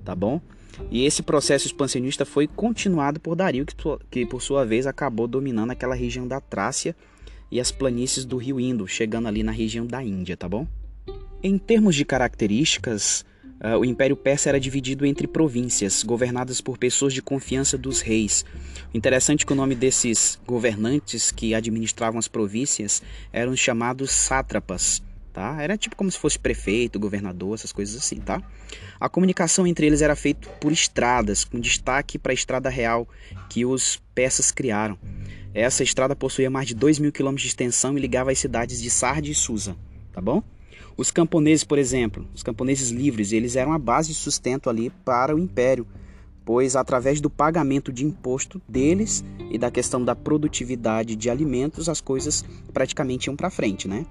tá 0.06 0.14
bom? 0.14 0.40
E 0.92 1.04
esse 1.04 1.24
processo 1.24 1.66
expansionista 1.66 2.26
foi 2.26 2.46
continuado 2.46 3.20
por 3.20 3.36
Dario, 3.36 3.66
que 4.12 4.24
por 4.24 4.40
sua 4.40 4.68
vez 4.68 4.86
acabou 4.86 5.28
dominando 5.28 5.72
aquela 5.72 5.96
região 5.96 6.28
da 6.28 6.40
Trácia 6.40 6.96
e 7.52 7.60
as 7.60 7.72
planícies 7.72 8.26
do 8.26 8.38
rio 8.38 8.60
Indo, 8.60 8.88
chegando 8.88 9.28
ali 9.28 9.44
na 9.44 9.52
região 9.52 9.86
da 9.86 10.04
Índia, 10.04 10.38
tá 10.38 10.48
bom? 10.48 10.68
Em 11.42 11.58
termos 11.58 11.96
de 11.96 12.04
características, 12.06 13.26
uh, 13.64 13.78
o 13.78 13.86
Império 13.86 14.16
Persa 14.16 14.50
era 14.50 14.60
dividido 14.60 15.06
entre 15.06 15.28
províncias, 15.28 16.04
governadas 16.04 16.62
por 16.62 16.78
pessoas 16.78 17.14
de 17.14 17.22
confiança 17.22 17.78
dos 17.78 18.02
reis. 18.02 18.46
Interessante 18.94 19.44
é 19.44 19.48
que 19.48 19.54
o 19.54 19.56
nome 19.56 19.76
desses 19.76 20.40
governantes 20.46 21.32
que 21.32 21.54
administravam 21.54 22.20
as 22.20 22.28
províncias 22.28 23.02
eram 23.32 23.56
chamados 23.56 24.12
sátrapas 24.12 25.02
tá? 25.40 25.62
Era 25.62 25.78
tipo 25.78 25.96
como 25.96 26.12
se 26.12 26.20
fosse 26.20 26.38
prefeito, 26.38 27.00
governador, 27.00 27.54
essas 27.54 27.72
coisas 27.72 27.96
assim, 27.96 28.18
tá? 28.18 28.42
A 29.00 29.08
comunicação 29.08 29.66
entre 29.66 29.86
eles 29.86 30.02
era 30.02 30.16
feita 30.16 30.50
por 30.60 30.72
estradas, 30.72 31.46
com 31.46 31.60
destaque 31.60 32.20
para 32.20 32.32
a 32.32 32.34
estrada 32.34 32.70
real 32.70 33.08
que 33.50 33.66
os 33.66 34.02
persas 34.14 34.52
criaram. 34.52 34.98
Essa 35.54 35.84
estrada 35.84 36.16
possuía 36.16 36.50
mais 36.50 36.68
de 36.68 36.76
2 36.76 37.00
mil 37.00 37.12
quilômetros 37.12 37.44
de 37.44 37.50
extensão 37.50 37.98
e 37.98 38.02
ligava 38.02 38.32
as 38.32 38.40
cidades 38.40 38.82
de 38.82 38.90
Sardi 38.90 39.32
e 39.32 39.36
Susa, 39.36 39.76
tá 40.12 40.22
bom? 40.22 40.44
Os 40.96 41.12
camponeses, 41.12 41.64
por 41.64 41.78
exemplo, 41.78 42.28
os 42.36 42.44
camponeses 42.44 42.90
livres, 42.90 43.32
eles 43.32 43.56
eram 43.56 43.72
a 43.74 43.80
base 43.80 44.10
de 44.10 44.16
sustento 44.16 44.70
ali 44.70 44.92
para 45.04 45.36
o 45.36 45.40
império, 45.40 45.88
pois 46.46 46.76
através 46.76 47.22
do 47.22 47.30
pagamento 47.30 47.92
de 47.92 48.06
imposto 48.06 48.62
deles 48.68 49.24
e 49.50 49.58
da 49.58 49.72
questão 49.72 50.04
da 50.04 50.16
produtividade 50.16 51.16
de 51.16 51.30
alimentos, 51.30 51.88
as 51.88 52.02
coisas 52.02 52.44
praticamente 52.74 53.28
iam 53.28 53.36
para 53.36 53.50
frente, 53.50 53.88
né? 53.88 54.06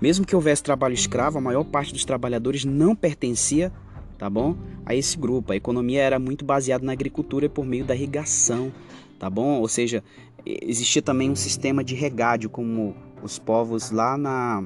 Mesmo 0.00 0.26
que 0.26 0.34
houvesse 0.34 0.62
trabalho 0.62 0.94
escravo, 0.94 1.38
a 1.38 1.40
maior 1.40 1.64
parte 1.64 1.92
dos 1.92 2.04
trabalhadores 2.04 2.64
não 2.64 2.96
pertencia, 2.96 3.72
tá 4.18 4.28
bom? 4.28 4.56
A 4.84 4.94
esse 4.94 5.16
grupo. 5.16 5.52
A 5.52 5.56
economia 5.56 6.02
era 6.02 6.18
muito 6.18 6.44
baseada 6.44 6.84
na 6.84 6.92
agricultura 6.92 7.48
por 7.48 7.64
meio 7.64 7.84
da 7.84 7.94
irrigação, 7.94 8.72
tá 9.18 9.30
bom? 9.30 9.60
Ou 9.60 9.68
seja, 9.68 10.02
existia 10.44 11.02
também 11.02 11.30
um 11.30 11.36
sistema 11.36 11.82
de 11.82 11.94
regádio 11.94 12.50
como 12.50 12.94
os 13.22 13.38
povos 13.38 13.90
lá 13.90 14.16
na 14.16 14.62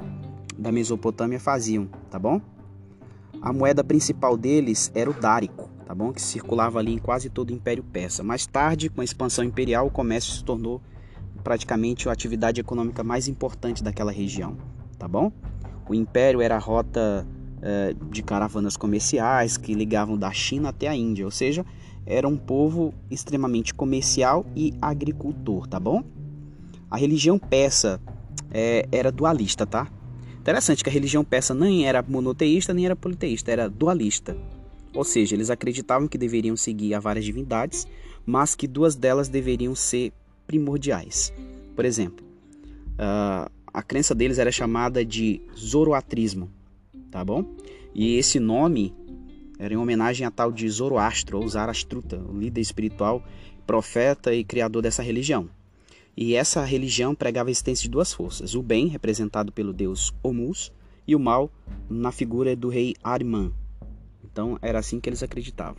da 0.58 0.72
Mesopotâmia 0.72 1.38
faziam, 1.38 1.88
tá 2.10 2.18
bom? 2.18 2.40
A 3.40 3.52
moeda 3.52 3.84
principal 3.84 4.36
deles 4.36 4.90
era 4.92 5.08
o 5.08 5.12
dárico, 5.14 5.70
tá 5.86 5.94
bom? 5.94 6.12
Que 6.12 6.20
circulava 6.20 6.80
ali 6.80 6.92
em 6.92 6.98
quase 6.98 7.30
todo 7.30 7.50
o 7.50 7.52
Império 7.52 7.84
Persa. 7.84 8.24
Mais 8.24 8.44
tarde, 8.44 8.88
com 8.88 9.00
a 9.00 9.04
expansão 9.04 9.44
imperial, 9.44 9.86
o 9.86 9.90
comércio 9.90 10.32
se 10.32 10.42
tornou 10.42 10.82
praticamente 11.44 12.08
a 12.08 12.12
atividade 12.12 12.60
econômica 12.60 13.04
mais 13.04 13.28
importante 13.28 13.84
daquela 13.84 14.10
região 14.10 14.56
tá 14.98 15.06
bom? 15.06 15.32
O 15.88 15.94
império 15.94 16.42
era 16.42 16.56
a 16.56 16.58
rota 16.58 17.26
é, 17.62 17.94
de 18.10 18.22
caravanas 18.22 18.76
comerciais 18.76 19.56
que 19.56 19.72
ligavam 19.72 20.18
da 20.18 20.30
China 20.32 20.70
até 20.70 20.88
a 20.88 20.94
Índia, 20.94 21.24
ou 21.24 21.30
seja, 21.30 21.64
era 22.06 22.26
um 22.26 22.36
povo 22.36 22.94
extremamente 23.10 23.74
comercial 23.74 24.46
e 24.56 24.74
agricultor, 24.80 25.66
tá 25.66 25.78
bom? 25.78 26.02
A 26.90 26.96
religião 26.96 27.38
persa 27.38 28.00
é, 28.50 28.86
era 28.90 29.12
dualista, 29.12 29.66
tá? 29.66 29.90
Interessante 30.40 30.82
que 30.82 30.88
a 30.88 30.92
religião 30.92 31.22
persa 31.22 31.54
nem 31.54 31.86
era 31.86 32.02
monoteísta 32.02 32.72
nem 32.72 32.86
era 32.86 32.96
politeísta, 32.96 33.50
era 33.50 33.68
dualista. 33.68 34.36
Ou 34.94 35.04
seja, 35.04 35.34
eles 35.34 35.50
acreditavam 35.50 36.08
que 36.08 36.16
deveriam 36.16 36.56
seguir 36.56 36.94
a 36.94 37.00
várias 37.00 37.24
divindades, 37.24 37.86
mas 38.24 38.54
que 38.54 38.66
duas 38.66 38.94
delas 38.94 39.28
deveriam 39.28 39.74
ser 39.74 40.12
primordiais. 40.46 41.32
Por 41.76 41.84
exemplo, 41.84 42.26
uh, 42.94 43.50
a 43.72 43.82
crença 43.82 44.14
deles 44.14 44.38
era 44.38 44.50
chamada 44.50 45.04
de 45.04 45.42
zoroatrismo, 45.56 46.50
tá 47.10 47.24
bom? 47.24 47.44
E 47.94 48.16
esse 48.16 48.40
nome 48.40 48.94
era 49.58 49.74
em 49.74 49.76
homenagem 49.76 50.26
a 50.26 50.30
tal 50.30 50.52
de 50.52 50.68
Zoroastro, 50.68 51.38
ou 51.38 51.48
Zarastruta, 51.48 52.18
o 52.18 52.38
líder 52.38 52.60
espiritual, 52.60 53.22
profeta 53.66 54.34
e 54.34 54.44
criador 54.44 54.82
dessa 54.82 55.02
religião. 55.02 55.48
E 56.16 56.34
essa 56.34 56.64
religião 56.64 57.14
pregava 57.14 57.48
a 57.48 57.52
existência 57.52 57.82
de 57.82 57.90
duas 57.90 58.12
forças: 58.12 58.54
o 58.54 58.62
bem, 58.62 58.88
representado 58.88 59.52
pelo 59.52 59.72
deus 59.72 60.12
Omus, 60.22 60.72
e 61.06 61.14
o 61.16 61.20
mal, 61.20 61.50
na 61.88 62.12
figura 62.12 62.54
do 62.54 62.68
rei 62.68 62.94
Ariman. 63.02 63.52
Então 64.24 64.58
era 64.62 64.78
assim 64.78 65.00
que 65.00 65.08
eles 65.08 65.22
acreditavam. 65.22 65.76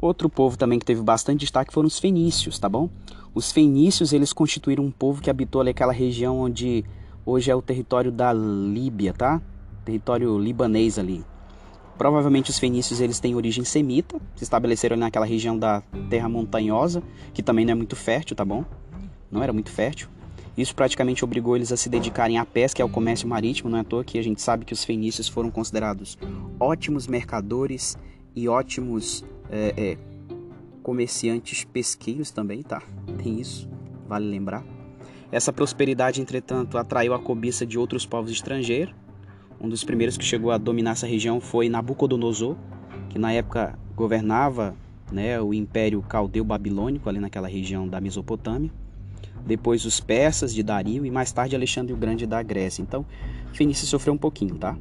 Outro 0.00 0.28
povo 0.28 0.58
também 0.58 0.78
que 0.78 0.84
teve 0.84 1.02
bastante 1.02 1.40
destaque 1.40 1.72
foram 1.72 1.86
os 1.86 1.98
fenícios, 1.98 2.58
tá 2.58 2.68
bom? 2.68 2.90
Os 3.34 3.50
fenícios 3.50 4.12
eles 4.12 4.32
constituíram 4.32 4.84
um 4.84 4.90
povo 4.90 5.22
que 5.22 5.30
habitou 5.30 5.60
ali 5.60 5.70
aquela 5.70 5.92
região 5.92 6.38
onde 6.38 6.84
Hoje 7.28 7.50
é 7.50 7.54
o 7.56 7.60
território 7.60 8.12
da 8.12 8.32
Líbia, 8.32 9.12
tá? 9.12 9.42
Território 9.84 10.38
libanês 10.38 10.96
ali. 10.96 11.24
Provavelmente 11.98 12.50
os 12.50 12.58
fenícios 12.58 13.00
eles 13.00 13.18
têm 13.18 13.34
origem 13.34 13.64
semita, 13.64 14.20
se 14.34 14.44
estabeleceram 14.44 14.96
naquela 14.96 15.24
região 15.24 15.58
da 15.58 15.82
terra 16.10 16.28
montanhosa, 16.28 17.02
que 17.32 17.42
também 17.42 17.64
não 17.64 17.72
é 17.72 17.74
muito 17.74 17.96
fértil, 17.96 18.36
tá 18.36 18.44
bom? 18.44 18.64
Não 19.30 19.42
era 19.42 19.52
muito 19.52 19.70
fértil. 19.70 20.08
Isso 20.56 20.74
praticamente 20.74 21.24
obrigou 21.24 21.54
eles 21.54 21.70
a 21.70 21.76
se 21.76 21.88
dedicarem 21.88 22.38
à 22.38 22.44
pesca 22.44 22.80
e 22.80 22.82
ao 22.82 22.88
comércio 22.88 23.28
marítimo, 23.28 23.68
não 23.68 23.78
é 23.78 23.80
à 23.82 23.84
toa 23.84 24.04
que 24.04 24.18
a 24.18 24.22
gente 24.22 24.40
sabe 24.40 24.64
que 24.64 24.72
os 24.72 24.84
fenícios 24.84 25.28
foram 25.28 25.50
considerados 25.50 26.18
ótimos 26.58 27.06
mercadores 27.06 27.96
e 28.34 28.48
ótimos 28.48 29.24
é, 29.50 29.74
é, 29.76 29.98
comerciantes 30.82 31.64
pesqueiros 31.64 32.30
também, 32.30 32.62
tá? 32.62 32.82
Tem 33.22 33.38
isso, 33.40 33.68
vale 34.08 34.26
lembrar. 34.26 34.64
Essa 35.30 35.52
prosperidade, 35.52 36.20
entretanto, 36.20 36.78
atraiu 36.78 37.12
a 37.12 37.18
cobiça 37.18 37.66
de 37.66 37.78
outros 37.78 38.06
povos 38.06 38.30
estrangeiros. 38.30 38.94
Um 39.60 39.68
dos 39.68 39.84
primeiros 39.84 40.16
que 40.16 40.24
chegou 40.24 40.50
a 40.50 40.58
dominar 40.58 40.92
essa 40.92 41.06
região 41.06 41.40
foi 41.40 41.68
Nabucodonosor, 41.68 42.56
que 43.08 43.18
na 43.18 43.32
época 43.32 43.78
governava 43.94 44.76
né, 45.10 45.40
o 45.40 45.54
Império 45.54 46.02
Caldeu 46.02 46.44
Babilônico, 46.44 47.08
ali 47.08 47.18
naquela 47.18 47.48
região 47.48 47.88
da 47.88 48.00
Mesopotâmia. 48.00 48.70
Depois 49.46 49.84
os 49.84 50.00
persas 50.00 50.52
de 50.52 50.62
Dario 50.62 51.06
e 51.06 51.10
mais 51.10 51.32
tarde 51.32 51.54
Alexandre 51.54 51.92
o 51.92 51.96
Grande 51.96 52.26
da 52.26 52.42
Grécia. 52.42 52.82
Então, 52.82 53.06
Fenícia 53.52 53.86
sofreu 53.86 54.12
um 54.12 54.18
pouquinho, 54.18 54.56
tá? 54.56 54.76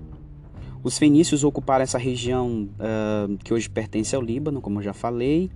Os 0.83 0.99
fenícios 0.99 1.43
ocuparam 1.43 1.81
essa 1.81 1.97
região 1.97 2.69
uh, 2.75 3.37
que 3.43 3.51
hoje 3.51 3.67
pertence 3.67 4.15
ao 4.15 4.21
Líbano, 4.21 4.61
como 4.61 4.79
eu 4.79 4.83
já 4.83 4.93
falei. 4.93 5.49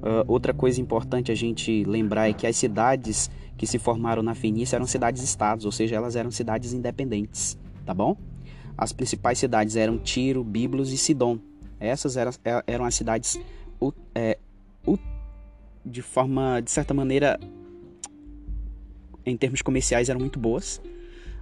Uh, 0.00 0.22
outra 0.28 0.54
coisa 0.54 0.80
importante 0.80 1.32
a 1.32 1.34
gente 1.34 1.82
lembrar 1.82 2.28
é 2.28 2.32
que 2.32 2.46
as 2.46 2.56
cidades 2.56 3.28
que 3.56 3.66
se 3.66 3.76
formaram 3.76 4.22
na 4.22 4.36
Fenícia 4.36 4.76
eram 4.76 4.86
cidades-estados, 4.86 5.64
ou 5.64 5.72
seja, 5.72 5.96
elas 5.96 6.14
eram 6.14 6.30
cidades 6.30 6.72
independentes, 6.72 7.58
tá 7.84 7.92
bom? 7.92 8.16
As 8.78 8.92
principais 8.92 9.38
cidades 9.38 9.74
eram 9.74 9.98
Tiro, 9.98 10.44
Biblos 10.44 10.92
e 10.92 10.96
Sidom. 10.96 11.38
Essas 11.80 12.16
eram, 12.16 12.32
é, 12.44 12.62
eram 12.66 12.84
as 12.84 12.94
cidades 12.94 13.38
é, 14.14 14.38
de 15.84 16.02
forma, 16.02 16.60
de 16.60 16.70
certa 16.70 16.92
maneira, 16.92 17.38
em 19.24 19.36
termos 19.36 19.62
comerciais, 19.62 20.08
eram 20.08 20.20
muito 20.20 20.38
boas, 20.38 20.80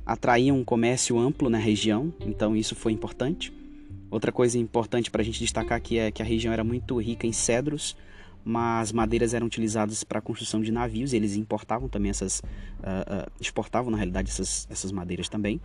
atraíam 0.04 0.58
um 0.58 0.64
comércio 0.64 1.18
amplo 1.18 1.50
na 1.50 1.58
região, 1.58 2.12
então 2.20 2.56
isso 2.56 2.74
foi 2.74 2.92
importante. 2.92 3.52
Outra 4.10 4.30
coisa 4.30 4.58
importante 4.58 5.10
para 5.10 5.22
a 5.22 5.24
gente 5.24 5.40
destacar 5.40 5.76
aqui 5.76 5.98
é 5.98 6.10
que 6.10 6.22
a 6.22 6.24
região 6.24 6.52
era 6.52 6.62
muito 6.62 6.96
rica 7.00 7.26
em 7.26 7.32
cedros, 7.32 7.96
mas 8.48 8.92
madeiras 8.92 9.34
eram 9.34 9.48
utilizadas 9.48 10.04
para 10.04 10.20
a 10.20 10.22
construção 10.22 10.62
de 10.62 10.70
navios, 10.70 11.12
eles 11.12 11.34
importavam 11.34 11.88
também 11.88 12.10
essas, 12.10 12.38
uh, 12.38 13.26
uh, 13.26 13.32
exportavam 13.40 13.90
na 13.90 13.96
realidade 13.96 14.30
essas, 14.30 14.68
essas 14.70 14.92
madeiras 14.92 15.28
também, 15.28 15.60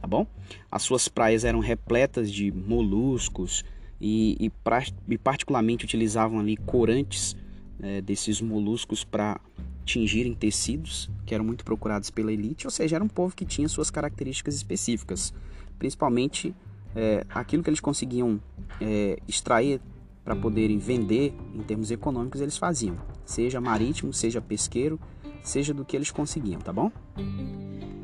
tá 0.00 0.06
bom? 0.06 0.26
As 0.70 0.82
suas 0.82 1.08
praias 1.08 1.44
eram 1.44 1.60
repletas 1.60 2.32
de 2.32 2.50
moluscos 2.50 3.62
e, 4.00 4.38
e, 4.40 4.48
pra, 4.48 4.82
e 5.10 5.18
particularmente 5.18 5.84
utilizavam 5.84 6.40
ali 6.40 6.56
corantes 6.56 7.36
uh, 7.80 8.00
desses 8.00 8.40
moluscos 8.40 9.04
para 9.04 9.38
tingirem 9.84 10.34
tecidos, 10.34 11.10
que 11.26 11.34
eram 11.34 11.44
muito 11.44 11.66
procurados 11.66 12.08
pela 12.08 12.32
elite, 12.32 12.66
ou 12.66 12.70
seja, 12.70 12.96
era 12.96 13.04
um 13.04 13.08
povo 13.08 13.36
que 13.36 13.44
tinha 13.44 13.68
suas 13.68 13.90
características 13.90 14.54
específicas, 14.54 15.34
principalmente 15.78 16.54
é, 16.96 17.26
aquilo 17.28 17.62
que 17.62 17.68
eles 17.68 17.80
conseguiam 17.80 18.40
é, 18.80 19.18
extrair 19.28 19.80
para 20.24 20.36
poderem 20.36 20.78
vender 20.78 21.34
em 21.54 21.62
termos 21.62 21.90
econômicos, 21.90 22.40
eles 22.40 22.56
faziam, 22.56 22.96
seja 23.24 23.60
marítimo, 23.60 24.12
seja 24.12 24.40
pesqueiro, 24.40 24.98
seja 25.42 25.74
do 25.74 25.84
que 25.84 25.96
eles 25.96 26.10
conseguiam, 26.10 26.60
tá 26.60 26.72
bom? 26.72 26.90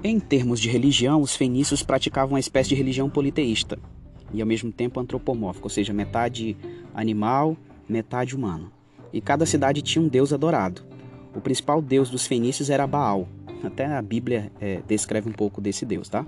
Em 0.02 0.18
termos 0.18 0.60
de 0.60 0.68
religião, 0.68 1.20
os 1.20 1.36
fenícios 1.36 1.82
praticavam 1.82 2.34
uma 2.34 2.40
espécie 2.40 2.70
de 2.70 2.74
religião 2.74 3.08
politeísta 3.08 3.78
e 4.32 4.40
ao 4.40 4.46
mesmo 4.46 4.70
tempo 4.70 5.00
antropomórfica, 5.00 5.66
ou 5.66 5.70
seja, 5.70 5.92
metade 5.92 6.56
animal, 6.94 7.56
metade 7.88 8.34
humano. 8.34 8.70
E 9.12 9.20
cada 9.20 9.46
cidade 9.46 9.80
tinha 9.80 10.04
um 10.04 10.08
deus 10.08 10.32
adorado. 10.32 10.82
O 11.34 11.40
principal 11.40 11.80
deus 11.80 12.10
dos 12.10 12.26
fenícios 12.26 12.68
era 12.68 12.86
Baal. 12.86 13.28
Até 13.62 13.86
a 13.86 14.02
Bíblia 14.02 14.52
é, 14.60 14.82
descreve 14.86 15.28
um 15.28 15.32
pouco 15.32 15.60
desse 15.60 15.86
deus, 15.86 16.08
tá? 16.08 16.24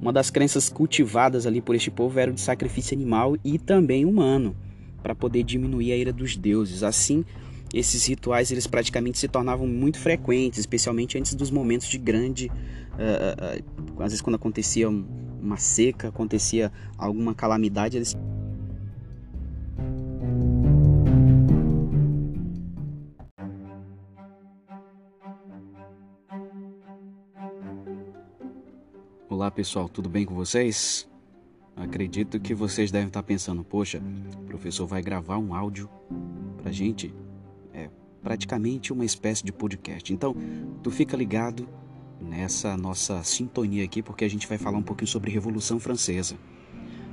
Uma 0.00 0.12
das 0.12 0.30
crenças 0.30 0.68
cultivadas 0.68 1.46
ali 1.46 1.60
por 1.60 1.74
este 1.76 1.90
povo 1.90 2.18
era 2.18 2.30
o 2.30 2.34
de 2.34 2.40
sacrifício 2.40 2.94
animal 2.96 3.36
e 3.44 3.58
também 3.58 4.04
humano 4.04 4.54
para 5.02 5.14
poder 5.14 5.42
diminuir 5.42 5.92
a 5.92 5.96
ira 5.96 6.12
dos 6.12 6.36
deuses. 6.36 6.82
Assim, 6.82 7.24
esses 7.72 8.06
rituais 8.06 8.50
eles 8.50 8.66
praticamente 8.66 9.18
se 9.18 9.28
tornavam 9.28 9.66
muito 9.66 9.98
frequentes, 9.98 10.58
especialmente 10.60 11.18
antes 11.18 11.34
dos 11.34 11.50
momentos 11.50 11.88
de 11.88 11.98
grande, 11.98 12.48
uh, 12.48 13.60
uh, 13.60 14.02
às 14.02 14.12
vezes 14.12 14.20
quando 14.20 14.36
acontecia 14.36 14.88
uma 14.88 15.56
seca, 15.56 16.08
acontecia 16.08 16.70
alguma 16.96 17.34
calamidade, 17.34 17.96
eles 17.96 18.16
Olá 29.28 29.50
pessoal, 29.50 29.88
tudo 29.88 30.08
bem 30.08 30.24
com 30.24 30.34
vocês? 30.34 31.10
Acredito 31.76 32.38
que 32.38 32.54
vocês 32.54 32.90
devem 32.90 33.08
estar 33.08 33.22
pensando, 33.22 33.64
poxa, 33.64 34.02
o 34.36 34.44
professor 34.44 34.86
vai 34.86 35.02
gravar 35.02 35.38
um 35.38 35.54
áudio 35.54 35.88
pra 36.62 36.70
gente? 36.70 37.14
É 37.72 37.88
praticamente 38.22 38.92
uma 38.92 39.04
espécie 39.04 39.44
de 39.44 39.52
podcast. 39.52 40.12
Então, 40.12 40.36
tu 40.82 40.90
fica 40.90 41.16
ligado 41.16 41.66
nessa 42.20 42.76
nossa 42.76 43.22
sintonia 43.22 43.84
aqui, 43.84 44.02
porque 44.02 44.24
a 44.24 44.28
gente 44.28 44.46
vai 44.46 44.58
falar 44.58 44.78
um 44.78 44.82
pouquinho 44.82 45.08
sobre 45.08 45.30
Revolução 45.30 45.80
Francesa. 45.80 46.36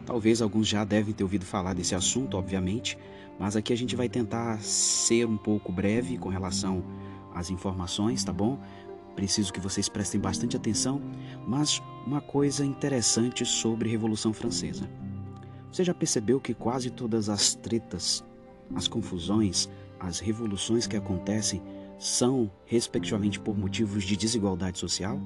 Talvez 0.06 0.42
alguns 0.42 0.68
já 0.68 0.84
devem 0.84 1.14
ter 1.14 1.24
ouvido 1.24 1.46
falar 1.46 1.74
desse 1.74 1.96
assunto, 1.96 2.36
obviamente, 2.38 2.98
mas 3.40 3.56
aqui 3.56 3.72
a 3.72 3.78
gente 3.78 3.96
vai 3.96 4.10
tentar 4.10 4.60
ser 4.60 5.26
um 5.26 5.38
pouco 5.38 5.72
breve 5.72 6.18
com 6.18 6.30
relação 6.30 6.84
às 7.34 7.50
informações, 7.50 8.24
tá 8.24 8.34
bom? 8.34 8.60
Preciso 9.16 9.52
que 9.52 9.60
vocês 9.60 9.90
prestem 9.90 10.20
bastante 10.20 10.56
atenção, 10.56 11.02
mas 11.46 11.82
uma 12.06 12.22
coisa 12.22 12.66
interessante 12.66 13.46
sobre 13.46 13.90
Revolução 13.90 14.34
Francesa. 14.34 14.90
Você 15.72 15.84
já 15.84 15.94
percebeu 15.94 16.40
que 16.40 16.54
quase 16.54 16.90
todas 16.90 17.30
as 17.30 17.54
tretas, 17.54 18.24
as 18.74 18.88
confusões, 18.88 19.70
as 20.00 20.20
revoluções 20.20 20.88
que 20.88 20.98
acontecem 20.98 21.62
são, 22.00 22.50
respectivamente, 22.66 23.40
por 23.40 23.58
motivos 23.58 24.04
de 24.04 24.16
desigualdade 24.16 24.80
social? 24.80 25.20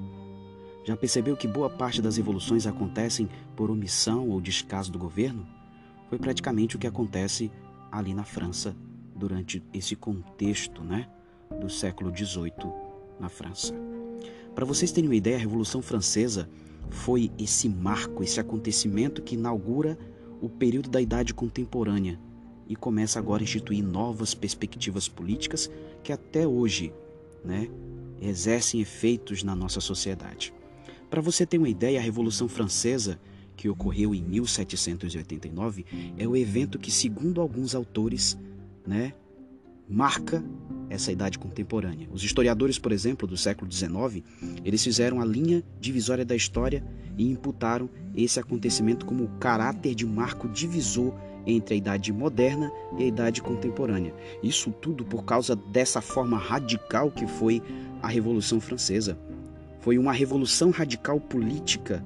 Já 0.83 0.97
percebeu 0.97 1.37
que 1.37 1.47
boa 1.47 1.69
parte 1.69 2.01
das 2.01 2.17
revoluções 2.17 2.67
acontecem 2.67 3.29
por 3.55 3.71
omissão 3.71 4.27
ou 4.29 4.41
descaso 4.41 4.91
do 4.91 4.99
governo? 4.99 5.47
Foi 6.09 6.17
praticamente 6.17 6.75
o 6.75 6.79
que 6.79 6.87
acontece 6.87 7.49
ali 7.91 8.13
na 8.13 8.25
França 8.25 8.75
durante 9.15 9.63
esse 9.73 9.95
contexto 9.95 10.83
né, 10.83 11.07
do 11.61 11.69
século 11.69 12.11
XVIII 12.13 12.82
na 13.23 13.29
França. 13.29 13.73
Para 14.53 14.65
vocês 14.65 14.91
terem 14.91 15.09
uma 15.09 15.15
ideia, 15.15 15.37
a 15.37 15.39
Revolução 15.39 15.81
Francesa 15.81 16.49
foi 16.89 17.31
esse 17.39 17.67
marco, 17.67 18.21
esse 18.21 18.39
acontecimento 18.39 19.21
que 19.21 19.35
inaugura 19.35 19.97
o 20.41 20.49
período 20.49 20.89
da 20.89 21.01
Idade 21.01 21.33
Contemporânea 21.33 22.19
e 22.67 22.75
começa 22.75 23.17
agora 23.17 23.41
a 23.41 23.45
instituir 23.45 23.83
novas 23.83 24.33
perspectivas 24.33 25.07
políticas 25.07 25.71
que 26.03 26.11
até 26.11 26.45
hoje 26.45 26.93
né, 27.43 27.69
exercem 28.21 28.81
efeitos 28.81 29.41
na 29.41 29.55
nossa 29.55 29.79
sociedade. 29.79 30.53
Para 31.09 31.21
você 31.21 31.45
ter 31.45 31.57
uma 31.57 31.69
ideia, 31.69 31.99
a 31.99 32.03
Revolução 32.03 32.47
Francesa, 32.47 33.19
que 33.55 33.69
ocorreu 33.69 34.13
em 34.13 34.21
1789, 34.21 35.85
é 36.17 36.27
o 36.27 36.35
evento 36.35 36.79
que, 36.79 36.91
segundo 36.91 37.39
alguns 37.39 37.75
autores, 37.75 38.37
né, 38.85 39.13
marca 39.89 40.43
essa 40.89 41.11
idade 41.11 41.39
contemporânea. 41.39 42.07
Os 42.11 42.23
historiadores, 42.23 42.77
por 42.77 42.91
exemplo, 42.91 43.27
do 43.27 43.35
século 43.35 43.71
XIX, 43.71 44.23
eles 44.63 44.83
fizeram 44.83 45.19
a 45.19 45.25
linha 45.25 45.63
divisória 45.79 46.23
da 46.23 46.35
história 46.35 46.83
e 47.17 47.29
imputaram 47.29 47.89
esse 48.15 48.39
acontecimento 48.39 49.05
como 49.05 49.23
o 49.23 49.29
caráter 49.39 49.95
de 49.95 50.05
marco 50.05 50.47
divisor 50.47 51.13
entre 51.45 51.73
a 51.73 51.77
idade 51.77 52.13
moderna 52.13 52.71
e 52.97 53.03
a 53.03 53.07
idade 53.07 53.41
contemporânea. 53.41 54.13
Isso 54.41 54.71
tudo 54.71 55.03
por 55.03 55.25
causa 55.25 55.55
dessa 55.55 56.01
forma 56.01 56.37
radical 56.37 57.11
que 57.11 57.27
foi 57.27 57.61
a 58.01 58.07
Revolução 58.07 58.61
Francesa. 58.61 59.17
Foi 59.79 59.97
uma 59.97 60.13
revolução 60.13 60.69
radical 60.69 61.19
política, 61.19 62.05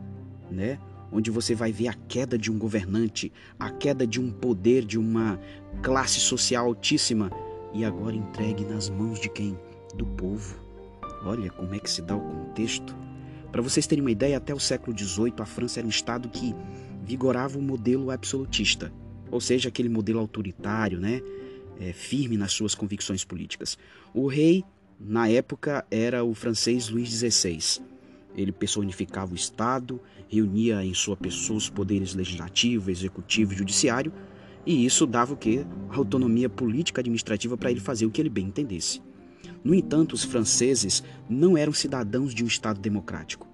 né? 0.50 0.80
Onde 1.12 1.30
você 1.30 1.54
vai 1.54 1.72
ver 1.72 1.90
a 1.90 1.94
queda 1.94 2.38
de 2.38 2.52
um 2.52 2.58
governante, 2.58 3.32
a 3.60 3.70
queda 3.70 4.06
de 4.06 4.20
um 4.20 4.32
poder, 4.32 4.84
de 4.84 4.98
uma 4.98 5.40
classe 5.82 6.20
social 6.20 6.66
altíssima 6.66 7.30
e 7.78 7.86
agora 7.86 8.16
entregue 8.16 8.66
nas 8.66 8.90
mãos 8.90 9.20
de 9.20 9.30
quem? 9.30 9.56
Do 9.96 10.04
povo. 10.04 10.58
Olha 11.24 11.52
como 11.52 11.76
é 11.76 11.80
que 11.80 11.90
se 11.90 12.02
dá 12.02 12.16
o 12.16 12.20
contexto. 12.20 12.96
Para 13.52 13.62
vocês 13.62 13.86
terem 13.86 14.02
uma 14.02 14.10
ideia, 14.10 14.38
até 14.38 14.52
o 14.52 14.60
século 14.60 14.98
XVIII 14.98 15.36
a 15.38 15.46
França 15.46 15.80
era 15.80 15.86
um 15.86 15.90
estado 15.90 16.28
que 16.28 16.56
vigorava 17.04 17.56
o 17.56 17.62
um 17.62 17.64
modelo 17.64 18.10
absolutista, 18.10 18.92
ou 19.30 19.40
seja, 19.40 19.70
aquele 19.70 19.90
modelo 19.90 20.20
autoritário, 20.20 21.00
né? 21.00 21.22
É, 21.80 21.94
firme 21.94 22.36
nas 22.36 22.52
suas 22.52 22.74
convicções 22.74 23.24
políticas. 23.24 23.78
O 24.12 24.26
rei, 24.26 24.64
na 25.00 25.30
época, 25.30 25.86
era 25.92 26.24
o 26.24 26.34
francês 26.34 26.90
Luís 26.90 27.10
XVI. 27.10 27.80
Ele 28.36 28.52
personificava 28.52 29.34
o 29.34 29.36
Estado, 29.36 30.02
reunia 30.28 30.84
em 30.84 30.96
sua 30.96 31.16
pessoa 31.16 31.58
os 31.58 31.70
poderes 31.70 32.16
legislativo, 32.16 32.90
executivo 32.90 33.54
e 33.54 33.56
judiciário, 33.56 34.12
e 34.68 34.86
isso 34.86 35.08
dava 35.08 35.34
o 35.34 35.38
que? 35.38 35.66
Autonomia 35.90 36.50
política 36.50 37.00
administrativa 37.00 37.58
para 37.58 37.72
ele 37.72 37.80
fazer 37.80 38.06
o 38.06 38.12
que 38.12 38.22
ele 38.22 38.30
bem 38.30 38.48
entendesse. 38.48 39.02
No 39.64 39.74
entanto, 39.74 40.12
os 40.12 40.26
franceses 40.26 41.02
não 41.30 41.58
eram 41.58 41.72
cidadãos 41.72 42.36
de 42.36 42.44
um 42.44 42.48
Estado 42.48 42.80
democrático. 42.82 43.48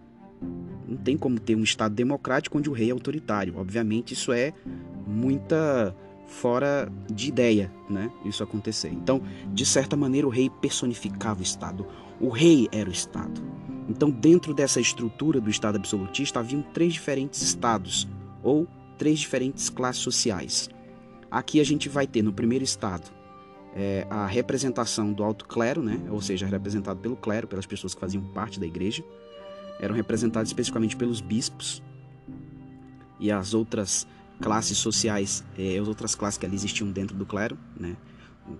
Não 0.88 0.98
tem 0.98 1.16
como 1.16 1.40
ter 1.40 1.56
um 1.56 1.62
Estado 1.64 1.94
democrático 1.94 2.58
onde 2.58 2.68
o 2.68 2.74
rei 2.74 2.90
é 2.90 2.92
autoritário. 2.92 3.58
Obviamente, 3.58 4.14
isso 4.14 4.34
é 4.34 4.54
muita 5.06 5.96
fora 6.26 6.92
de 7.12 7.28
ideia, 7.28 7.72
né? 7.88 8.12
Isso 8.26 8.42
acontecer. 8.42 8.90
Então, 8.90 9.22
de 9.54 9.66
certa 9.68 9.96
maneira, 9.96 10.26
o 10.26 10.32
rei 10.32 10.50
personificava 10.50 11.42
o 11.42 11.44
Estado. 11.44 11.86
O 12.20 12.30
rei 12.30 12.68
era 12.72 12.90
o 12.90 12.94
Estado. 12.94 13.40
Então, 13.88 14.10
dentro 14.10 14.52
dessa 14.52 14.82
estrutura 14.82 15.40
do 15.40 15.50
Estado 15.50 15.76
absolutista, 15.76 16.40
haviam 16.40 16.64
três 16.74 16.94
diferentes 16.94 17.42
estados 17.44 18.08
ou 18.42 18.68
três 18.98 19.20
diferentes 19.20 19.70
classes 19.70 20.02
sociais. 20.02 20.70
Aqui 21.34 21.60
a 21.60 21.64
gente 21.64 21.90
vai 21.90 22.06
ter 22.06 22.22
no 22.22 22.32
primeiro 22.32 22.64
estado 22.64 23.12
é, 23.76 24.06
a 24.08 24.28
representação 24.28 25.12
do 25.12 25.24
alto 25.24 25.46
clero, 25.46 25.82
né? 25.82 26.00
ou 26.12 26.22
seja, 26.22 26.46
representado 26.46 27.00
pelo 27.00 27.16
clero, 27.16 27.48
pelas 27.48 27.66
pessoas 27.66 27.96
que 27.96 28.00
faziam 28.00 28.24
parte 28.24 28.60
da 28.60 28.68
igreja, 28.68 29.04
eram 29.80 29.96
representados 29.96 30.52
especificamente 30.52 30.96
pelos 30.96 31.22
bispos 31.22 31.82
e 33.20 33.32
as 33.32 33.56
outras 33.56 34.06
classes 34.40 34.78
sociais, 34.78 35.44
é, 35.58 35.80
as 35.80 35.88
outras 35.88 36.14
classes 36.14 36.38
que 36.38 36.46
ali 36.46 36.54
existiam 36.54 36.92
dentro 36.92 37.18
do 37.18 37.26
clero, 37.26 37.58
né? 37.80 37.98
o 38.48 38.56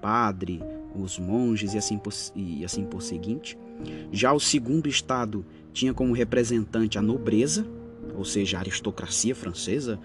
padre, 0.00 0.62
os 0.94 1.18
monges 1.18 1.74
e 1.74 1.78
assim 1.78 1.98
por, 1.98 2.12
e 2.36 2.64
assim 2.64 2.84
por 2.84 3.02
seguinte. 3.02 3.58
Já 4.12 4.32
o 4.32 4.38
segundo 4.38 4.88
estado 4.88 5.44
tinha 5.72 5.92
como 5.92 6.12
representante 6.12 6.96
a 6.98 7.02
nobreza, 7.02 7.66
ou 8.14 8.24
seja, 8.24 8.58
a 8.58 8.60
aristocracia 8.60 9.34
francesa, 9.34 9.98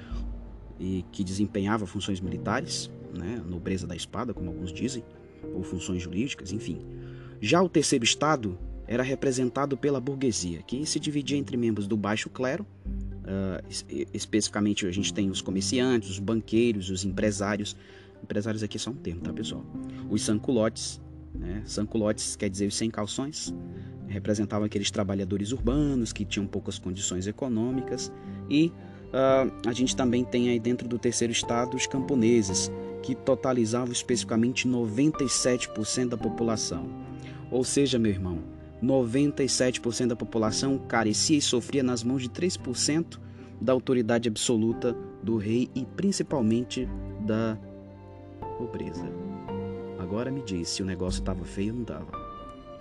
e 0.79 1.05
que 1.11 1.23
desempenhava 1.23 1.85
funções 1.85 2.19
militares, 2.19 2.89
né, 3.13 3.41
nobreza 3.47 3.87
da 3.87 3.95
espada, 3.95 4.33
como 4.33 4.49
alguns 4.49 4.71
dizem, 4.71 5.03
ou 5.53 5.63
funções 5.63 6.01
jurídicas, 6.01 6.51
enfim. 6.51 6.81
Já 7.41 7.61
o 7.61 7.69
terceiro 7.69 8.03
estado 8.03 8.57
era 8.87 9.03
representado 9.03 9.77
pela 9.77 9.99
burguesia, 9.99 10.61
que 10.61 10.85
se 10.85 10.99
dividia 10.99 11.37
entre 11.37 11.57
membros 11.57 11.87
do 11.87 11.97
baixo 11.97 12.29
clero, 12.29 12.65
uh, 13.23 14.07
especificamente 14.13 14.85
a 14.85 14.91
gente 14.91 15.13
tem 15.13 15.29
os 15.29 15.41
comerciantes, 15.41 16.09
os 16.09 16.19
banqueiros, 16.19 16.89
os 16.89 17.03
empresários. 17.03 17.75
Empresários 18.23 18.63
aqui 18.63 18.79
são 18.79 18.93
um 18.93 18.95
termo, 18.95 19.21
tá 19.21 19.33
pessoal? 19.33 19.63
Os 20.09 20.23
sanculotes, 20.23 21.01
né? 21.35 21.61
sanculotes 21.65 22.35
quer 22.35 22.49
dizer 22.49 22.67
os 22.67 22.75
sem 22.75 22.89
calções, 22.89 23.53
representavam 24.07 24.65
aqueles 24.65 24.89
trabalhadores 24.89 25.51
urbanos 25.51 26.13
que 26.13 26.25
tinham 26.25 26.47
poucas 26.47 26.79
condições 26.79 27.27
econômicas 27.27 28.11
e 28.49 28.71
Uh, 29.07 29.51
a 29.65 29.73
gente 29.73 29.95
também 29.95 30.23
tem 30.23 30.49
aí 30.49 30.59
dentro 30.59 30.87
do 30.87 30.99
terceiro 30.99 31.31
estado 31.31 31.75
os 31.75 31.87
camponeses, 31.87 32.71
que 33.01 33.15
totalizavam 33.15 33.91
especificamente 33.91 34.67
97% 34.67 36.09
da 36.09 36.17
população. 36.17 36.89
Ou 37.49 37.63
seja, 37.63 37.97
meu 37.97 38.11
irmão, 38.11 38.39
97% 38.83 40.07
da 40.07 40.15
população 40.15 40.77
carecia 40.77 41.37
e 41.37 41.41
sofria 41.41 41.81
nas 41.81 42.03
mãos 42.03 42.21
de 42.21 42.29
3% 42.29 43.19
da 43.59 43.73
autoridade 43.73 44.27
absoluta 44.27 44.95
do 45.23 45.37
rei 45.37 45.69
e 45.73 45.85
principalmente 45.85 46.87
da 47.21 47.57
pobreza. 48.57 49.05
Agora 49.99 50.29
me 50.29 50.41
diz 50.43 50.69
se 50.69 50.83
o 50.83 50.85
negócio 50.85 51.19
estava 51.19 51.43
feio 51.43 51.69
ou 51.69 51.75
não 51.75 51.81
estava. 51.83 52.11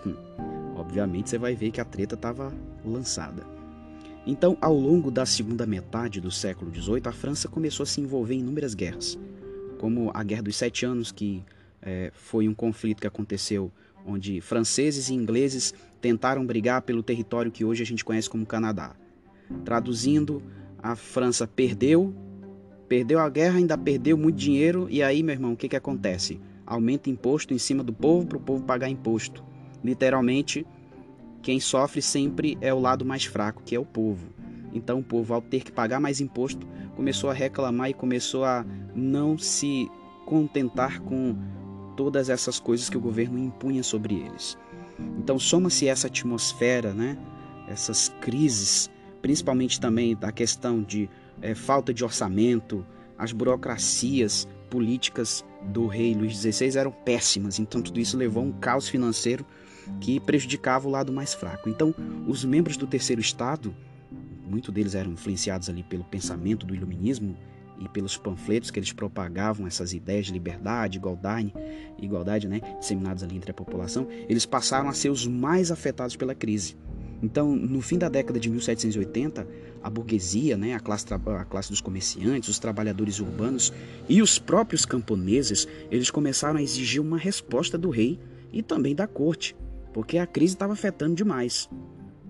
Hum, 0.04 0.14
obviamente 0.76 1.30
você 1.30 1.38
vai 1.38 1.54
ver 1.54 1.70
que 1.70 1.80
a 1.80 1.84
treta 1.84 2.14
estava 2.14 2.52
lançada. 2.84 3.55
Então, 4.26 4.58
ao 4.60 4.74
longo 4.74 5.08
da 5.08 5.24
segunda 5.24 5.64
metade 5.64 6.20
do 6.20 6.32
século 6.32 6.74
XVIII, 6.74 7.02
a 7.04 7.12
França 7.12 7.48
começou 7.48 7.84
a 7.84 7.86
se 7.86 8.00
envolver 8.00 8.34
em 8.34 8.40
inúmeras 8.40 8.74
guerras, 8.74 9.16
como 9.78 10.10
a 10.12 10.24
Guerra 10.24 10.42
dos 10.42 10.56
Sete 10.56 10.84
Anos, 10.84 11.12
que 11.12 11.44
é, 11.80 12.10
foi 12.12 12.48
um 12.48 12.54
conflito 12.54 13.00
que 13.00 13.06
aconteceu 13.06 13.70
onde 14.04 14.40
franceses 14.40 15.08
e 15.08 15.14
ingleses 15.14 15.72
tentaram 16.00 16.44
brigar 16.44 16.82
pelo 16.82 17.02
território 17.02 17.52
que 17.52 17.64
hoje 17.64 17.82
a 17.82 17.86
gente 17.86 18.04
conhece 18.04 18.28
como 18.28 18.44
Canadá. 18.44 18.96
Traduzindo, 19.64 20.42
a 20.78 20.96
França 20.96 21.46
perdeu, 21.46 22.12
perdeu 22.88 23.20
a 23.20 23.28
guerra, 23.28 23.58
ainda 23.58 23.78
perdeu 23.78 24.16
muito 24.16 24.36
dinheiro, 24.36 24.88
e 24.90 25.04
aí, 25.04 25.22
meu 25.22 25.34
irmão, 25.34 25.52
o 25.52 25.56
que, 25.56 25.68
que 25.68 25.76
acontece? 25.76 26.40
Aumenta 26.66 27.08
imposto 27.08 27.54
em 27.54 27.58
cima 27.58 27.84
do 27.84 27.92
povo 27.92 28.26
para 28.26 28.38
o 28.38 28.40
povo 28.40 28.64
pagar 28.64 28.88
imposto. 28.88 29.44
Literalmente, 29.84 30.66
quem 31.46 31.60
sofre 31.60 32.02
sempre 32.02 32.58
é 32.60 32.74
o 32.74 32.80
lado 32.80 33.04
mais 33.04 33.24
fraco, 33.24 33.62
que 33.64 33.76
é 33.76 33.78
o 33.78 33.84
povo. 33.84 34.26
Então 34.72 34.98
o 34.98 35.04
povo, 35.04 35.32
ao 35.32 35.40
ter 35.40 35.62
que 35.62 35.70
pagar 35.70 36.00
mais 36.00 36.20
imposto, 36.20 36.66
começou 36.96 37.30
a 37.30 37.32
reclamar 37.32 37.88
e 37.88 37.94
começou 37.94 38.44
a 38.44 38.66
não 38.96 39.38
se 39.38 39.88
contentar 40.26 41.00
com 41.02 41.36
todas 41.96 42.28
essas 42.28 42.58
coisas 42.58 42.90
que 42.90 42.96
o 42.96 43.00
governo 43.00 43.38
impunha 43.38 43.84
sobre 43.84 44.16
eles. 44.16 44.58
Então 45.20 45.38
soma-se 45.38 45.86
essa 45.86 46.08
atmosfera, 46.08 46.92
né? 46.92 47.16
essas 47.68 48.08
crises 48.20 48.90
principalmente 49.22 49.78
também 49.78 50.16
da 50.16 50.32
questão 50.32 50.82
de 50.82 51.08
é, 51.40 51.54
falta 51.54 51.94
de 51.94 52.02
orçamento, 52.02 52.84
as 53.16 53.30
burocracias 53.30 54.48
políticas 54.68 55.44
do 55.62 55.86
rei 55.86 56.12
Luís 56.12 56.38
XVI 56.38 56.76
eram 56.76 56.90
péssimas, 56.90 57.60
então 57.60 57.80
tudo 57.80 58.00
isso 58.00 58.16
levou 58.16 58.42
a 58.42 58.46
um 58.46 58.52
caos 58.52 58.88
financeiro 58.88 59.46
que 60.00 60.20
prejudicava 60.20 60.86
o 60.86 60.90
lado 60.90 61.12
mais 61.12 61.34
fraco. 61.34 61.68
Então, 61.68 61.94
os 62.26 62.44
membros 62.44 62.76
do 62.76 62.86
terceiro 62.86 63.20
estado, 63.20 63.74
muitos 64.48 64.72
deles 64.72 64.94
eram 64.94 65.12
influenciados 65.12 65.68
ali 65.68 65.82
pelo 65.82 66.04
pensamento 66.04 66.66
do 66.66 66.74
iluminismo 66.74 67.36
e 67.78 67.88
pelos 67.88 68.16
panfletos 68.16 68.70
que 68.70 68.78
eles 68.78 68.92
propagavam 68.92 69.66
essas 69.66 69.92
ideias 69.92 70.26
de 70.26 70.32
liberdade, 70.32 70.98
igualdade, 70.98 71.52
igualdade, 71.98 72.48
né, 72.48 72.60
disseminadas 72.78 73.22
ali 73.22 73.36
entre 73.36 73.50
a 73.50 73.54
população, 73.54 74.08
eles 74.28 74.46
passaram 74.46 74.88
a 74.88 74.92
ser 74.92 75.10
os 75.10 75.26
mais 75.26 75.70
afetados 75.70 76.16
pela 76.16 76.34
crise. 76.34 76.76
Então, 77.22 77.56
no 77.56 77.80
fim 77.80 77.98
da 77.98 78.08
década 78.08 78.38
de 78.38 78.50
1780, 78.50 79.46
a 79.82 79.90
burguesia, 79.90 80.56
né, 80.56 80.74
a, 80.74 80.80
classe, 80.80 81.06
a 81.12 81.44
classe 81.44 81.70
dos 81.70 81.80
comerciantes, 81.80 82.48
os 82.48 82.58
trabalhadores 82.58 83.20
urbanos 83.20 83.72
e 84.08 84.20
os 84.20 84.38
próprios 84.38 84.84
camponeses, 84.84 85.66
eles 85.90 86.10
começaram 86.10 86.58
a 86.58 86.62
exigir 86.62 87.00
uma 87.00 87.16
resposta 87.16 87.78
do 87.78 87.88
rei 87.88 88.18
e 88.52 88.62
também 88.62 88.94
da 88.94 89.06
corte, 89.06 89.56
porque 89.96 90.18
a 90.18 90.26
crise 90.26 90.52
estava 90.52 90.74
afetando 90.74 91.14
demais. 91.14 91.70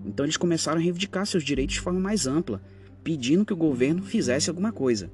Então 0.05 0.25
eles 0.25 0.37
começaram 0.37 0.79
a 0.79 0.81
reivindicar 0.81 1.25
seus 1.25 1.43
direitos 1.43 1.75
de 1.75 1.81
forma 1.81 1.99
mais 1.99 2.25
ampla, 2.25 2.61
pedindo 3.03 3.43
que 3.43 3.51
o 3.51 3.57
governo 3.57 4.01
fizesse 4.01 4.49
alguma 4.49 4.71
coisa. 4.71 5.11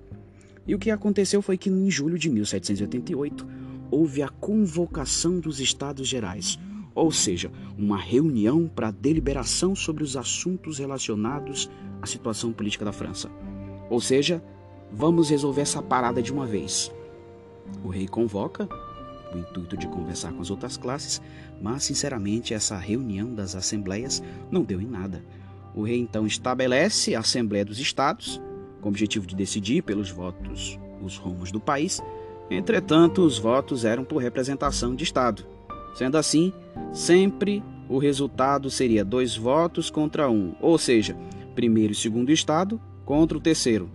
E 0.68 0.76
o 0.76 0.78
que 0.78 0.92
aconteceu 0.92 1.42
foi 1.42 1.58
que 1.58 1.68
em 1.68 1.90
julho 1.90 2.16
de 2.16 2.30
1788 2.30 3.48
houve 3.90 4.22
a 4.22 4.30
convocação 4.30 5.40
dos 5.40 5.60
Estados 5.60 6.08
Gerais, 6.08 6.60
ou 6.94 7.12
seja, 7.12 7.52
uma 7.76 7.98
reunião 7.98 8.68
para 8.68 8.92
deliberação 8.92 9.76
sobre 9.76 10.04
os 10.04 10.16
assuntos 10.16 10.78
relacionados 10.78 11.72
à 12.04 12.06
situação 12.06 12.54
política 12.54 12.86
da 12.86 12.94
França. 12.94 13.32
Ou 13.90 14.00
seja, 14.00 14.44
vamos 14.92 15.32
resolver 15.32 15.62
essa 15.62 15.82
parada 15.82 16.22
de 16.22 16.32
uma 16.32 16.46
vez. 16.46 16.92
O 17.84 17.88
rei 17.88 18.08
convoca, 18.08 18.70
o 19.38 19.40
intuito 19.40 19.78
de 19.78 19.88
conversar 19.88 20.32
com 20.34 20.42
as 20.42 20.50
outras 20.50 20.78
classes, 20.78 21.22
mas 21.62 21.84
sinceramente 21.84 22.54
essa 22.54 22.78
reunião 22.78 23.34
das 23.34 23.56
assembleias 23.56 24.22
não 24.52 24.64
deu 24.64 24.82
em 24.82 24.88
nada. 24.88 25.24
O 25.76 25.84
rei 25.84 26.00
então 26.00 26.28
estabelece 26.28 27.16
a 27.16 27.20
Assembleia 27.20 27.66
dos 27.66 27.80
Estados, 27.80 28.42
com 28.82 28.90
o 28.90 28.92
objetivo 28.92 29.26
de 29.26 29.36
decidir 29.36 29.82
pelos 29.82 30.12
votos 30.12 30.80
os 31.02 31.18
rumos 31.18 31.52
do 31.52 31.60
país. 31.60 32.02
Entretanto, 32.50 33.26
os 33.26 33.40
votos 33.40 33.86
eram 33.86 34.04
por 34.04 34.18
representação 34.18 34.96
de 34.96 35.04
Estado. 35.04 35.46
Sendo 35.96 36.18
assim, 36.18 36.54
sempre 36.92 37.64
o 37.90 37.98
resultado 37.98 38.70
seria 38.70 39.04
dois 39.04 39.36
votos 39.36 39.90
contra 39.90 40.30
um, 40.30 40.56
ou 40.60 40.78
seja, 40.78 41.16
primeiro 41.54 41.94
e 41.94 41.96
segundo 41.96 42.32
estado 42.32 42.82
contra 43.06 43.38
o 43.38 43.42
terceiro. 43.42 43.90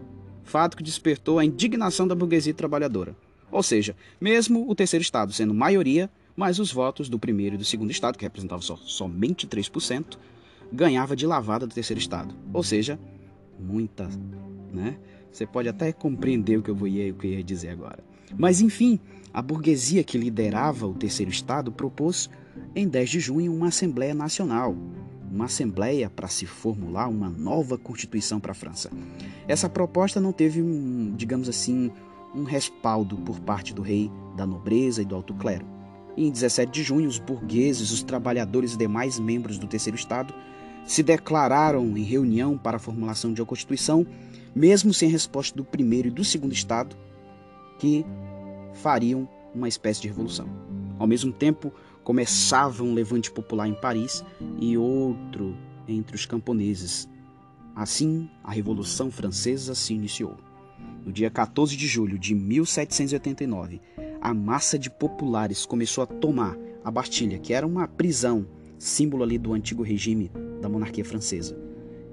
Fato 0.44 0.76
que 0.76 0.82
despertou 0.82 1.38
a 1.38 1.44
indignação 1.44 2.06
da 2.06 2.14
burguesia 2.14 2.54
trabalhadora. 2.54 3.16
Ou 3.50 3.62
seja, 3.62 3.96
mesmo 4.20 4.68
o 4.68 4.74
terceiro 4.74 5.02
estado 5.02 5.32
sendo 5.32 5.54
maioria, 5.54 6.10
mas 6.36 6.58
os 6.58 6.72
votos 6.72 7.08
do 7.08 7.18
primeiro 7.18 7.56
e 7.56 7.58
do 7.58 7.64
segundo 7.64 7.90
estado, 7.90 8.16
que 8.16 8.24
representavam 8.24 8.62
só, 8.62 8.76
somente 8.76 9.46
3%, 9.46 10.18
ganhava 10.72 11.16
de 11.16 11.26
lavada 11.26 11.66
do 11.66 11.74
terceiro 11.74 12.00
estado. 12.00 12.34
Ou 12.52 12.62
seja, 12.62 12.98
muita, 13.58 14.08
né? 14.72 14.96
Você 15.32 15.46
pode 15.46 15.68
até 15.68 15.92
compreender 15.92 16.58
o 16.58 16.62
que 16.62 16.70
eu, 16.70 16.74
vou, 16.74 16.88
o 16.88 17.14
que 17.14 17.26
eu 17.26 17.32
ia 17.32 17.42
dizer 17.42 17.70
agora. 17.70 18.02
Mas 18.36 18.60
enfim, 18.60 19.00
a 19.32 19.40
burguesia 19.40 20.04
que 20.04 20.18
liderava 20.18 20.86
o 20.86 20.94
terceiro 20.94 21.30
estado 21.30 21.72
propôs 21.72 22.28
em 22.74 22.88
10 22.88 23.10
de 23.10 23.20
junho 23.20 23.54
uma 23.54 23.68
Assembleia 23.68 24.14
Nacional, 24.14 24.76
uma 25.30 25.44
assembleia 25.44 26.08
para 26.08 26.28
se 26.28 26.46
formular 26.46 27.08
uma 27.08 27.28
nova 27.28 27.76
constituição 27.76 28.40
para 28.40 28.52
a 28.52 28.54
França. 28.54 28.90
Essa 29.46 29.68
proposta 29.68 30.20
não 30.20 30.32
teve 30.32 30.62
digamos 31.16 31.48
assim, 31.48 31.90
um 32.38 32.44
respaldo 32.44 33.16
por 33.18 33.40
parte 33.40 33.74
do 33.74 33.82
rei, 33.82 34.10
da 34.36 34.46
nobreza 34.46 35.02
e 35.02 35.04
do 35.04 35.14
alto 35.14 35.34
clero. 35.34 35.66
E 36.16 36.26
em 36.26 36.30
17 36.30 36.70
de 36.70 36.82
junho, 36.82 37.08
os 37.08 37.18
burgueses, 37.18 37.90
os 37.90 38.02
trabalhadores 38.02 38.74
e 38.74 38.78
demais 38.78 39.18
membros 39.18 39.58
do 39.58 39.66
terceiro 39.66 39.96
estado 39.96 40.34
se 40.84 41.02
declararam 41.02 41.96
em 41.96 42.02
reunião 42.02 42.56
para 42.56 42.76
a 42.76 42.80
formulação 42.80 43.32
de 43.32 43.40
uma 43.40 43.46
constituição, 43.46 44.06
mesmo 44.54 44.92
sem 44.94 45.08
resposta 45.08 45.56
do 45.56 45.64
primeiro 45.64 46.08
e 46.08 46.10
do 46.10 46.24
segundo 46.24 46.52
estado, 46.52 46.96
que 47.78 48.04
fariam 48.74 49.28
uma 49.54 49.68
espécie 49.68 50.00
de 50.00 50.08
revolução. 50.08 50.48
Ao 50.98 51.06
mesmo 51.06 51.32
tempo, 51.32 51.72
começava 52.02 52.82
um 52.82 52.94
levante 52.94 53.30
popular 53.30 53.68
em 53.68 53.74
Paris 53.74 54.24
e 54.58 54.76
outro 54.78 55.56
entre 55.86 56.16
os 56.16 56.26
camponeses. 56.26 57.08
Assim, 57.76 58.28
a 58.42 58.50
Revolução 58.50 59.10
Francesa 59.10 59.74
se 59.74 59.94
iniciou. 59.94 60.36
No 61.08 61.14
dia 61.14 61.30
14 61.30 61.74
de 61.74 61.86
julho 61.86 62.18
de 62.18 62.34
1789, 62.34 63.80
a 64.20 64.34
massa 64.34 64.78
de 64.78 64.90
populares 64.90 65.64
começou 65.64 66.04
a 66.04 66.06
tomar 66.06 66.54
a 66.84 66.90
Bastilha, 66.90 67.38
que 67.38 67.54
era 67.54 67.66
uma 67.66 67.88
prisão, 67.88 68.46
símbolo 68.78 69.22
ali 69.22 69.38
do 69.38 69.54
antigo 69.54 69.82
regime 69.82 70.30
da 70.60 70.68
monarquia 70.68 71.06
francesa. 71.06 71.58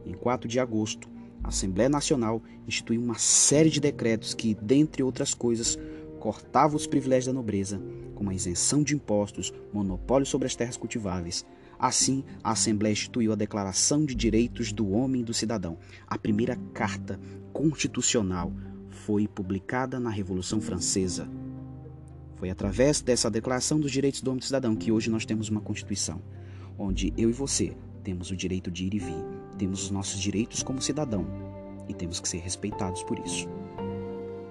Em 0.06 0.14
4 0.14 0.48
de 0.48 0.62
agosto, 0.62 1.10
a 1.44 1.50
Assembleia 1.50 1.90
Nacional 1.90 2.42
instituiu 2.66 3.02
uma 3.02 3.18
série 3.18 3.70
de 3.70 3.82
decretos 3.82 4.34
que, 4.34 4.56
dentre 4.62 5.04
outras 5.04 5.34
coisas, 5.34 5.78
cortava 6.18 6.78
os 6.78 6.88
privilégios 6.88 7.26
da 7.26 7.34
nobreza, 7.34 7.82
como 8.16 8.30
a 8.30 8.34
isenção 8.34 8.82
de 8.82 8.96
impostos, 8.96 9.54
monopólio 9.74 10.26
sobre 10.26 10.48
as 10.48 10.56
terras 10.56 10.78
cultiváveis. 10.78 11.46
Assim, 11.78 12.24
a 12.42 12.52
Assembleia 12.52 12.94
instituiu 12.94 13.34
a 13.34 13.36
Declaração 13.36 14.06
de 14.06 14.16
Direitos 14.16 14.72
do 14.72 14.90
Homem 14.90 15.20
e 15.20 15.26
do 15.26 15.34
Cidadão. 15.34 15.78
A 16.08 16.18
primeira 16.18 16.56
carta 16.74 17.20
constitucional 17.52 18.54
foi 19.06 19.28
publicada 19.28 20.00
na 20.00 20.10
Revolução 20.10 20.60
Francesa. 20.60 21.30
Foi 22.38 22.50
através 22.50 23.02
dessa 23.02 23.30
Declaração 23.30 23.80
dos 23.80 23.92
Direitos 23.92 24.20
do 24.20 24.32
Homem 24.32 24.40
e 24.40 24.42
do 24.42 24.46
Cidadão 24.46 24.76
que 24.76 24.92
hoje 24.92 25.12
nós 25.12 25.26
temos 25.26 25.48
uma 25.48 25.62
Constituição, 25.62 26.24
onde 26.76 27.14
eu 27.16 27.30
e 27.30 27.32
você 27.34 27.78
temos 28.04 28.32
o 28.32 28.36
direito 28.36 28.72
de 28.72 28.86
ir 28.86 28.96
e 28.96 29.00
vir, 29.00 29.24
temos 29.60 29.84
os 29.84 29.92
nossos 29.92 30.20
direitos 30.20 30.64
como 30.64 30.82
cidadão 30.82 31.26
e 31.88 31.94
temos 31.94 32.20
que 32.20 32.28
ser 32.28 32.40
respeitados 32.40 33.04
por 33.04 33.20
isso. 33.20 33.48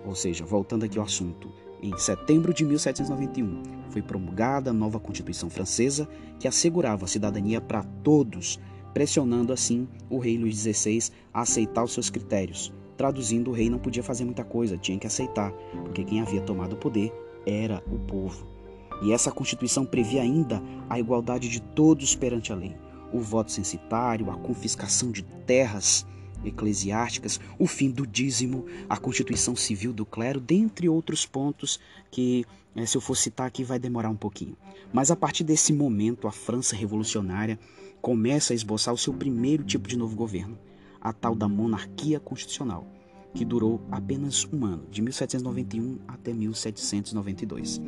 Ou 0.06 0.14
seja, 0.14 0.44
voltando 0.44 0.84
aqui 0.84 0.98
ao 0.98 1.04
assunto, 1.04 1.52
em 1.82 1.96
setembro 1.98 2.54
de 2.54 2.64
1791, 2.64 3.60
foi 3.90 4.02
promulgada 4.02 4.70
a 4.70 4.74
nova 4.74 5.00
Constituição 5.00 5.50
Francesa 5.50 6.08
que 6.38 6.46
assegurava 6.46 7.06
a 7.06 7.08
cidadania 7.08 7.60
para 7.60 7.82
todos, 8.04 8.60
pressionando 8.92 9.52
assim 9.52 9.88
o 10.08 10.18
rei 10.18 10.38
Luís 10.38 10.58
XVI 10.58 11.10
a 11.32 11.40
aceitar 11.40 11.82
os 11.82 11.92
seus 11.92 12.08
critérios. 12.08 12.72
Traduzindo, 12.96 13.50
o 13.50 13.54
rei 13.54 13.68
não 13.68 13.78
podia 13.78 14.02
fazer 14.02 14.24
muita 14.24 14.44
coisa, 14.44 14.78
tinha 14.78 14.98
que 14.98 15.06
aceitar, 15.06 15.52
porque 15.84 16.04
quem 16.04 16.20
havia 16.20 16.40
tomado 16.40 16.74
o 16.74 16.78
poder 16.78 17.12
era 17.46 17.82
o 17.90 17.98
povo. 17.98 18.46
E 19.02 19.12
essa 19.12 19.32
Constituição 19.32 19.84
previa 19.84 20.22
ainda 20.22 20.62
a 20.88 20.98
igualdade 20.98 21.48
de 21.48 21.60
todos 21.60 22.14
perante 22.14 22.52
a 22.52 22.56
lei, 22.56 22.76
o 23.12 23.20
voto 23.20 23.50
censitário, 23.50 24.30
a 24.30 24.36
confiscação 24.36 25.10
de 25.10 25.22
terras 25.22 26.06
eclesiásticas, 26.44 27.40
o 27.58 27.66
fim 27.66 27.90
do 27.90 28.06
dízimo, 28.06 28.66
a 28.88 28.96
constituição 28.96 29.56
civil 29.56 29.92
do 29.92 30.04
clero, 30.04 30.40
dentre 30.40 30.88
outros 30.88 31.24
pontos 31.26 31.80
que, 32.10 32.44
eh, 32.76 32.86
se 32.86 32.96
eu 32.96 33.00
for 33.00 33.16
citar 33.16 33.46
aqui, 33.46 33.64
vai 33.64 33.78
demorar 33.78 34.10
um 34.10 34.16
pouquinho. 34.16 34.56
Mas 34.92 35.10
a 35.10 35.16
partir 35.16 35.42
desse 35.42 35.72
momento, 35.72 36.28
a 36.28 36.32
França 36.32 36.76
revolucionária 36.76 37.58
começa 38.00 38.52
a 38.52 38.56
esboçar 38.56 38.92
o 38.92 38.98
seu 38.98 39.14
primeiro 39.14 39.64
tipo 39.64 39.88
de 39.88 39.96
novo 39.96 40.14
governo, 40.14 40.58
a 41.04 41.12
tal 41.12 41.34
da 41.34 41.46
monarquia 41.46 42.18
constitucional, 42.18 42.86
que 43.34 43.44
durou 43.44 43.80
apenas 43.90 44.48
um 44.50 44.64
ano, 44.64 44.86
de 44.90 45.02
1791 45.02 45.98
até 46.08 46.32
1792. 46.32 47.80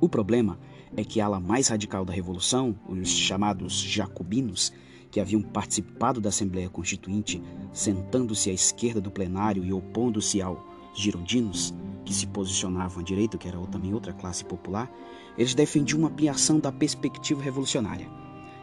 O 0.00 0.08
problema 0.08 0.58
é 0.96 1.04
que 1.04 1.20
a 1.20 1.26
ala 1.26 1.38
mais 1.38 1.68
radical 1.68 2.04
da 2.04 2.12
revolução, 2.12 2.74
os 2.88 3.08
chamados 3.10 3.74
jacobinos, 3.74 4.72
que 5.10 5.20
haviam 5.20 5.42
participado 5.42 6.20
da 6.20 6.30
Assembleia 6.30 6.68
Constituinte, 6.68 7.42
sentando-se 7.72 8.50
à 8.50 8.52
esquerda 8.52 9.00
do 9.00 9.10
plenário 9.10 9.64
e 9.64 9.72
opondo-se 9.72 10.40
aos 10.40 10.58
girondinos, 10.94 11.74
que 12.04 12.12
se 12.12 12.26
posicionavam 12.26 13.00
à 13.00 13.02
direita, 13.04 13.38
que 13.38 13.48
era 13.48 13.58
também 13.66 13.94
outra 13.94 14.12
classe 14.12 14.44
popular, 14.44 14.90
eles 15.36 15.54
defendiam 15.54 16.00
uma 16.00 16.08
ampliação 16.08 16.58
da 16.58 16.72
perspectiva 16.72 17.42
revolucionária. 17.42 18.08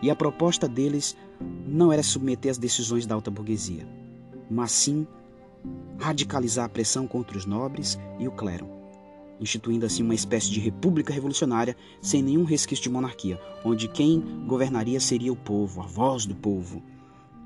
E 0.01 0.09
a 0.09 0.15
proposta 0.15 0.67
deles 0.67 1.15
não 1.65 1.91
era 1.91 2.03
submeter 2.03 2.51
as 2.51 2.57
decisões 2.57 3.05
da 3.05 3.15
alta 3.15 3.29
burguesia, 3.29 3.87
mas 4.49 4.71
sim 4.71 5.05
radicalizar 5.99 6.65
a 6.65 6.69
pressão 6.69 7.07
contra 7.07 7.37
os 7.37 7.45
nobres 7.45 7.99
e 8.19 8.27
o 8.27 8.31
clero 8.31 8.81
instituindo 9.41 9.85
assim 9.85 10.03
uma 10.03 10.13
espécie 10.13 10.51
de 10.51 10.59
república 10.59 11.11
revolucionária 11.11 11.75
sem 11.99 12.21
nenhum 12.21 12.43
resquício 12.43 12.83
de 12.83 12.89
monarquia, 12.89 13.41
onde 13.65 13.87
quem 13.87 14.21
governaria 14.45 14.99
seria 14.99 15.33
o 15.33 15.35
povo, 15.35 15.81
a 15.81 15.87
voz 15.87 16.25
do 16.25 16.35
povo. 16.35 16.83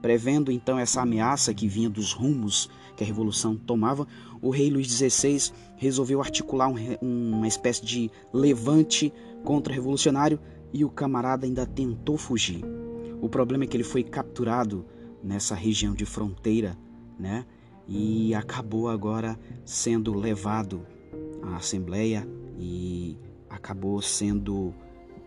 Prevendo 0.02 0.52
então 0.52 0.78
essa 0.78 1.02
ameaça 1.02 1.54
que 1.54 1.68
vinha 1.68 1.90
dos 1.90 2.12
rumos 2.12 2.70
que 2.96 3.04
a 3.04 3.08
revolução 3.08 3.56
tomava, 3.56 4.06
o 4.42 4.50
rei 4.50 4.70
Luís 4.70 4.88
XVI 4.88 5.52
resolveu 5.78 6.22
articular 6.22 6.68
um, 6.68 6.98
uma 7.02 7.48
espécie 7.48 7.84
de 7.84 8.12
levante 8.32 9.12
contra-revolucionário 9.44 10.40
e 10.76 10.84
o 10.84 10.90
camarada 10.90 11.46
ainda 11.46 11.66
tentou 11.66 12.18
fugir. 12.18 12.62
O 13.22 13.30
problema 13.30 13.64
é 13.64 13.68
que 13.68 13.78
ele 13.78 13.84
foi 13.86 14.04
capturado 14.04 14.86
nessa 15.24 15.56
região 15.56 15.94
de 15.94 16.06
fronteira, 16.06 16.78
né? 17.18 17.46
E 17.88 18.36
acabou 18.36 18.90
agora 18.90 19.40
sendo 19.64 20.14
levado 20.14 20.86
à 21.42 21.56
Assembleia 21.56 22.28
e 22.60 23.18
acabou 23.50 24.02
sendo 24.02 24.74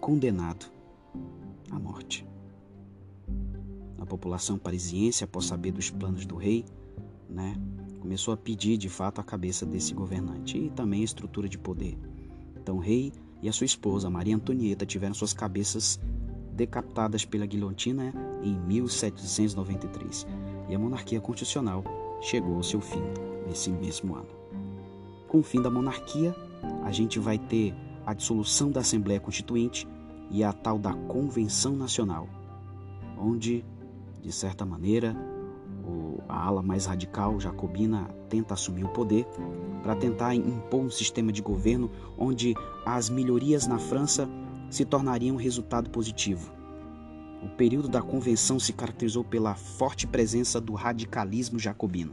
condenado 0.02 0.66
à 1.70 1.78
morte. 1.78 2.26
A 3.98 4.04
população 4.04 4.58
parisiense, 4.58 5.24
após 5.24 5.46
saber 5.46 5.72
dos 5.72 5.88
planos 5.88 6.26
do 6.26 6.36
rei, 6.36 6.66
né, 7.26 7.56
começou 8.00 8.34
a 8.34 8.36
pedir 8.36 8.76
de 8.76 8.90
fato 8.90 9.18
a 9.18 9.24
cabeça 9.24 9.64
desse 9.64 9.94
governante 9.94 10.58
e 10.58 10.68
também 10.68 11.00
a 11.00 11.04
estrutura 11.04 11.48
de 11.48 11.56
poder. 11.56 11.98
Então, 12.54 12.76
o 12.76 12.80
rei 12.80 13.14
e 13.42 13.48
a 13.48 13.52
sua 13.52 13.66
esposa, 13.66 14.10
Maria 14.10 14.36
Antonieta, 14.36 14.84
tiveram 14.84 15.14
suas 15.14 15.32
cabeças 15.32 15.98
decapitadas 16.52 17.24
pela 17.24 17.46
guilhotina 17.46 18.12
em 18.42 18.58
1793 18.58 20.26
e 20.68 20.74
a 20.74 20.78
monarquia 20.78 21.20
constitucional 21.20 21.84
chegou 22.20 22.56
ao 22.56 22.62
seu 22.62 22.80
fim 22.80 23.02
nesse 23.46 23.70
mesmo 23.70 24.16
ano. 24.16 24.28
Com 25.28 25.38
o 25.38 25.42
fim 25.42 25.62
da 25.62 25.70
monarquia, 25.70 26.34
a 26.84 26.90
gente 26.90 27.18
vai 27.18 27.38
ter 27.38 27.74
a 28.04 28.12
dissolução 28.12 28.70
da 28.70 28.80
Assembleia 28.80 29.20
Constituinte 29.20 29.86
e 30.30 30.42
a 30.42 30.52
tal 30.52 30.78
da 30.78 30.92
Convenção 30.92 31.76
Nacional, 31.76 32.28
onde, 33.16 33.64
de 34.22 34.32
certa 34.32 34.64
maneira, 34.64 35.16
a 36.28 36.46
ala 36.46 36.62
mais 36.62 36.86
radical 36.86 37.40
jacobina 37.40 38.08
tenta 38.28 38.54
assumir 38.54 38.84
o 38.84 38.88
poder 38.88 39.26
para 39.82 39.96
tentar 39.96 40.34
impor 40.34 40.80
um 40.80 40.90
sistema 40.90 41.32
de 41.32 41.40
governo 41.40 41.90
onde 42.16 42.54
as 42.84 43.08
melhorias 43.08 43.66
na 43.66 43.78
França 43.78 44.28
se 44.70 44.84
tornariam 44.84 45.36
um 45.36 45.38
resultado 45.38 45.88
positivo. 45.88 46.52
O 47.42 47.48
período 47.48 47.88
da 47.88 48.02
convenção 48.02 48.58
se 48.58 48.72
caracterizou 48.72 49.24
pela 49.24 49.54
forte 49.54 50.06
presença 50.06 50.60
do 50.60 50.74
radicalismo 50.74 51.58
jacobino, 51.58 52.12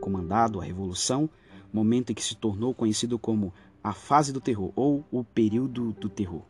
comandado 0.00 0.60
a 0.60 0.64
revolução, 0.64 1.28
momento 1.72 2.10
em 2.10 2.14
que 2.14 2.22
se 2.22 2.36
tornou 2.36 2.74
conhecido 2.74 3.18
como 3.18 3.52
a 3.82 3.92
fase 3.92 4.32
do 4.32 4.40
terror 4.40 4.70
ou 4.76 5.04
o 5.10 5.24
período 5.24 5.92
do 5.92 6.08
terror. 6.08 6.42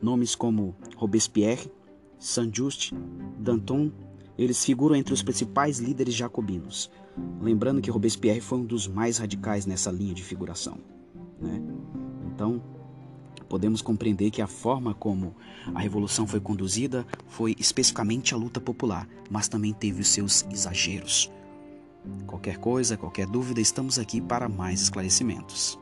Nomes 0.00 0.34
como 0.34 0.76
Robespierre, 0.96 1.72
Saint-Just, 2.18 2.92
Danton, 3.38 3.90
eles 4.38 4.64
figuram 4.64 4.94
entre 4.94 5.14
os 5.14 5.22
principais 5.22 5.78
líderes 5.78 6.14
jacobinos. 6.14 6.90
Lembrando 7.40 7.80
que 7.80 7.90
Robespierre 7.90 8.40
foi 8.40 8.58
um 8.58 8.64
dos 8.64 8.86
mais 8.86 9.18
radicais 9.18 9.66
nessa 9.66 9.90
linha 9.90 10.14
de 10.14 10.22
figuração. 10.22 10.78
Né? 11.40 11.62
Então, 12.32 12.62
podemos 13.48 13.80
compreender 13.80 14.30
que 14.30 14.42
a 14.42 14.46
forma 14.46 14.92
como 14.92 15.34
a 15.74 15.80
revolução 15.80 16.26
foi 16.26 16.40
conduzida 16.40 17.06
foi 17.26 17.56
especificamente 17.58 18.34
a 18.34 18.36
luta 18.36 18.60
popular, 18.60 19.08
mas 19.30 19.48
também 19.48 19.72
teve 19.72 20.02
os 20.02 20.08
seus 20.08 20.46
exageros. 20.50 21.30
Qualquer 22.26 22.58
coisa, 22.58 22.96
qualquer 22.96 23.26
dúvida, 23.26 23.60
estamos 23.60 23.98
aqui 23.98 24.20
para 24.20 24.48
mais 24.48 24.80
esclarecimentos. 24.82 25.78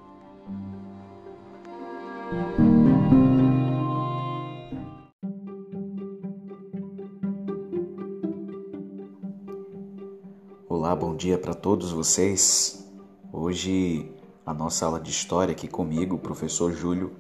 Bom 10.95 11.17
dia 11.17 11.37
para 11.37 11.55
todos 11.55 11.91
vocês. 11.91 12.89
Hoje 13.33 14.13
a 14.47 14.55
nossa 14.55 14.87
aula 14.87 15.01
de 15.01 15.11
história 15.11 15.51
aqui 15.51 15.67
comigo, 15.67 16.15
o 16.15 16.21
professor 16.21 16.73
Júlio, 16.73 17.13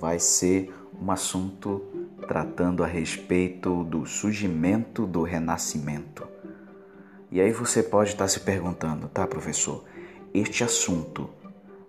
vai 0.00 0.18
ser 0.18 0.74
um 1.00 1.12
assunto 1.12 1.80
tratando 2.26 2.82
a 2.82 2.88
respeito 2.88 3.84
do 3.84 4.04
surgimento 4.04 5.06
do 5.06 5.22
renascimento. 5.22 6.26
E 7.30 7.40
aí 7.40 7.52
você 7.52 7.84
pode 7.84 8.10
estar 8.10 8.26
se 8.26 8.40
perguntando, 8.40 9.06
tá, 9.06 9.28
professor? 9.28 9.84
Este 10.32 10.64
assunto 10.64 11.30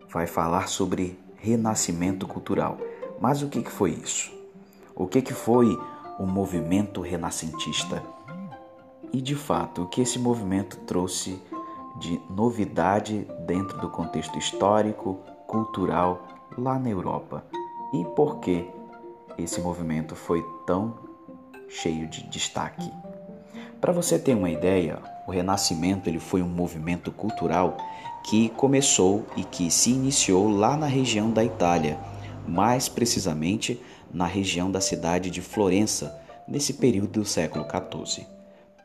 vai 0.08 0.28
falar 0.28 0.68
sobre 0.68 1.18
renascimento 1.38 2.28
cultural. 2.28 2.78
Mas 3.20 3.42
o 3.42 3.50
que 3.50 3.68
foi 3.68 3.92
isso? 3.92 4.32
O 4.96 5.08
que 5.08 5.34
foi 5.34 5.76
o 6.20 6.26
movimento 6.28 7.02
renascentista? 7.02 8.15
E 9.14 9.22
de 9.22 9.36
fato, 9.36 9.84
o 9.84 9.88
que 9.88 10.02
esse 10.02 10.20
movimento 10.20 10.78
trouxe 10.86 11.42
de 12.00 12.20
novidade 12.30 13.28
dentro 13.46 13.80
do 13.80 13.90
contexto 13.90 14.38
histórico, 14.38 15.20
cultural 15.48 16.28
lá 16.58 16.78
na 16.78 16.90
Europa? 16.90 17.44
E 17.94 18.04
por 18.16 18.40
que 18.40 18.68
esse 19.38 19.62
movimento 19.62 20.16
foi 20.16 20.46
tão 20.66 20.96
cheio 21.70 22.08
de 22.08 22.24
destaque? 22.30 22.92
Para 23.80 23.94
você 23.94 24.18
ter 24.18 24.36
uma 24.36 24.50
ideia, 24.50 25.00
o 25.28 25.32
Renascimento 25.32 26.10
ele 26.10 26.20
foi 26.20 26.42
um 26.42 26.48
movimento 26.48 27.12
cultural 27.12 27.78
que 28.24 28.50
começou 28.50 29.26
e 29.38 29.44
que 29.44 29.70
se 29.70 29.92
iniciou 29.92 30.50
lá 30.50 30.76
na 30.76 30.88
região 30.88 31.30
da 31.30 31.44
Itália, 31.44 31.98
mais 32.48 32.90
precisamente 32.90 33.80
na 34.12 34.26
região 34.26 34.72
da 34.72 34.82
cidade 34.82 35.30
de 35.30 35.42
Florença, 35.42 36.20
nesse 36.48 36.74
período 36.74 37.20
do 37.20 37.26
século 37.26 37.66
XIV. 37.66 38.35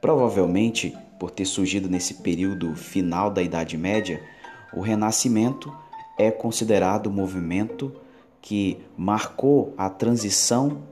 Provavelmente, 0.01 0.97
por 1.19 1.31
ter 1.31 1.45
surgido 1.45 1.89
nesse 1.89 2.15
período 2.15 2.75
final 2.75 3.31
da 3.31 3.43
Idade 3.43 3.77
Média, 3.77 4.23
o 4.73 4.81
Renascimento 4.81 5.75
é 6.19 6.31
considerado 6.31 7.07
o 7.07 7.13
movimento 7.13 7.93
que 8.41 8.79
marcou 8.97 9.75
a 9.77 9.91
transição 9.91 10.83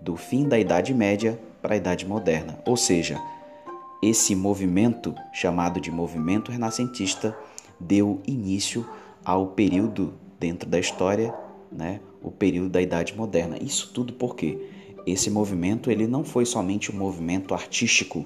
do 0.00 0.16
fim 0.16 0.48
da 0.48 0.58
Idade 0.58 0.94
Média 0.94 1.38
para 1.60 1.74
a 1.74 1.76
Idade 1.76 2.06
Moderna. 2.06 2.58
Ou 2.64 2.76
seja, 2.76 3.20
esse 4.02 4.34
movimento, 4.34 5.14
chamado 5.32 5.80
de 5.80 5.90
movimento 5.90 6.50
renascentista, 6.50 7.36
deu 7.78 8.22
início 8.26 8.88
ao 9.24 9.48
período 9.48 10.14
dentro 10.38 10.68
da 10.68 10.78
história, 10.78 11.34
né, 11.70 12.00
o 12.22 12.30
período 12.30 12.70
da 12.70 12.80
Idade 12.80 13.14
Moderna. 13.14 13.58
Isso 13.60 13.90
tudo 13.92 14.12
porque 14.12 14.70
esse 15.10 15.30
movimento 15.30 15.90
ele 15.90 16.06
não 16.06 16.24
foi 16.24 16.44
somente 16.44 16.92
um 16.92 16.96
movimento 16.96 17.54
artístico, 17.54 18.24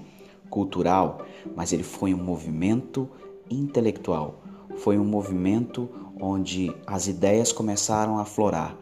cultural, 0.49 1.25
mas 1.57 1.73
ele 1.73 1.83
foi 1.83 2.13
um 2.13 2.23
movimento 2.23 3.09
intelectual. 3.51 4.43
Foi 4.77 4.99
um 4.99 5.05
movimento 5.05 5.89
onde 6.21 6.75
as 6.87 7.09
ideias 7.09 7.53
começaram 7.53 8.19
a 8.19 8.25
florar, 8.25 8.77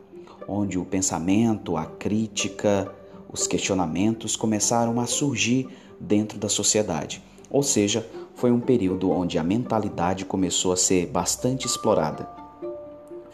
onde 0.47 0.79
o 0.79 0.85
pensamento, 0.85 1.77
a 1.77 1.87
crítica, 1.87 2.93
os 3.33 3.47
questionamentos 3.47 4.37
começaram 4.37 5.01
a 5.01 5.07
surgir 5.07 5.69
dentro 5.99 6.39
da 6.39 6.49
sociedade. 6.49 7.23
Ou 7.51 7.63
seja, 7.63 8.09
foi 8.35 8.51
um 8.51 8.61
período 8.61 9.11
onde 9.11 9.39
a 9.39 9.45
mentalidade 9.45 10.25
começou 10.25 10.73
a 10.73 10.77
ser 10.77 11.07
bastante 11.07 11.67
explorada. 11.67 12.40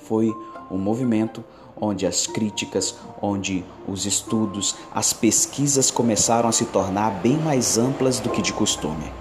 Foi 0.07 0.33
um 0.71 0.79
movimento 0.79 1.45
onde 1.81 2.07
as 2.07 2.27
críticas, 2.27 2.95
onde 3.21 3.65
os 3.87 4.07
estudos, 4.07 4.77
as 4.95 5.13
pesquisas 5.13 5.91
começaram 5.91 6.49
a 6.49 6.53
se 6.53 6.67
tornar 6.67 7.11
bem 7.21 7.37
mais 7.37 7.77
amplas 7.77 8.21
do 8.21 8.31
que 8.31 8.41
de 8.41 8.53
costume. 8.53 9.13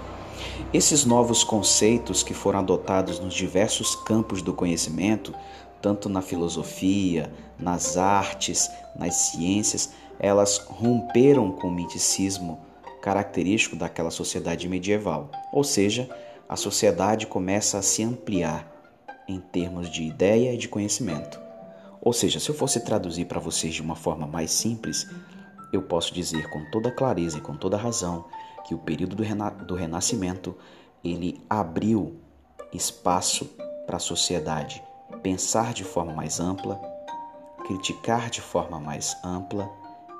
Esses 0.72 1.04
novos 1.04 1.42
conceitos 1.42 2.22
que 2.22 2.32
foram 2.32 2.60
adotados 2.60 3.18
nos 3.18 3.34
diversos 3.34 3.94
campos 3.96 4.42
do 4.42 4.52
conhecimento, 4.52 5.34
tanto 5.82 6.08
na 6.08 6.22
filosofia, 6.22 7.32
nas 7.58 7.96
artes, 7.96 8.70
nas 8.96 9.14
ciências, 9.14 9.90
elas 10.18 10.58
romperam 10.58 11.50
com 11.50 11.68
o 11.68 11.72
miticismo 11.72 12.60
característico 13.02 13.76
daquela 13.76 14.10
sociedade 14.10 14.68
medieval. 14.68 15.30
Ou 15.52 15.62
seja, 15.62 16.08
a 16.48 16.56
sociedade 16.56 17.26
começa 17.26 17.78
a 17.78 17.82
se 17.82 18.02
ampliar 18.02 18.75
em 19.28 19.40
termos 19.40 19.90
de 19.90 20.02
ideia 20.02 20.54
e 20.54 20.56
de 20.56 20.68
conhecimento. 20.68 21.40
Ou 22.00 22.12
seja, 22.12 22.38
se 22.38 22.48
eu 22.48 22.54
fosse 22.54 22.80
traduzir 22.80 23.26
para 23.26 23.40
vocês 23.40 23.74
de 23.74 23.82
uma 23.82 23.96
forma 23.96 24.26
mais 24.26 24.50
simples, 24.50 25.08
eu 25.72 25.82
posso 25.82 26.14
dizer 26.14 26.48
com 26.50 26.64
toda 26.70 26.90
clareza 26.90 27.38
e 27.38 27.40
com 27.40 27.56
toda 27.56 27.76
razão 27.76 28.26
que 28.66 28.74
o 28.74 28.78
período 28.78 29.16
do, 29.16 29.22
rena 29.22 29.50
do 29.50 29.74
Renascimento 29.74 30.56
ele 31.02 31.40
abriu 31.48 32.16
espaço 32.72 33.44
para 33.86 33.96
a 33.96 34.00
sociedade 34.00 34.82
pensar 35.22 35.72
de 35.72 35.84
forma 35.84 36.12
mais 36.12 36.40
ampla, 36.40 36.80
criticar 37.64 38.30
de 38.30 38.40
forma 38.40 38.78
mais 38.78 39.16
ampla 39.24 39.68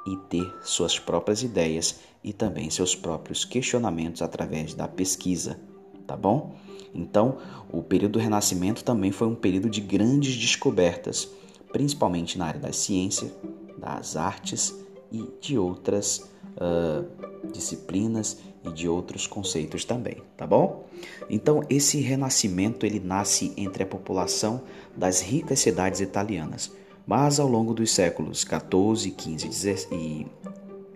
e 0.06 0.16
ter 0.28 0.52
suas 0.62 0.98
próprias 0.98 1.42
ideias 1.42 2.00
e 2.22 2.32
também 2.32 2.70
seus 2.70 2.94
próprios 2.94 3.44
questionamentos 3.44 4.22
através 4.22 4.74
da 4.74 4.88
pesquisa, 4.88 5.58
tá 6.06 6.16
bom? 6.16 6.54
Então, 6.96 7.38
o 7.70 7.82
período 7.82 8.12
do 8.12 8.18
Renascimento 8.18 8.82
também 8.82 9.12
foi 9.12 9.28
um 9.28 9.34
período 9.34 9.68
de 9.68 9.80
grandes 9.80 10.36
descobertas, 10.36 11.28
principalmente 11.72 12.38
na 12.38 12.46
área 12.46 12.60
da 12.60 12.72
ciência, 12.72 13.32
das 13.76 14.16
artes 14.16 14.74
e 15.12 15.24
de 15.40 15.58
outras 15.58 16.28
uh, 16.56 17.06
disciplinas 17.52 18.38
e 18.64 18.72
de 18.72 18.88
outros 18.88 19.26
conceitos 19.26 19.84
também, 19.84 20.22
tá 20.36 20.46
bom? 20.46 20.86
Então, 21.28 21.62
esse 21.68 22.00
renascimento 22.00 22.86
ele 22.86 22.98
nasce 22.98 23.52
entre 23.56 23.82
a 23.82 23.86
população 23.86 24.62
das 24.96 25.20
ricas 25.20 25.60
cidades 25.60 26.00
italianas 26.00 26.72
mas 27.06 27.38
ao 27.38 27.46
longo 27.46 27.72
dos 27.72 27.92
séculos 27.92 28.42
14, 28.42 29.10
15 29.12 29.86
e, 29.92 30.26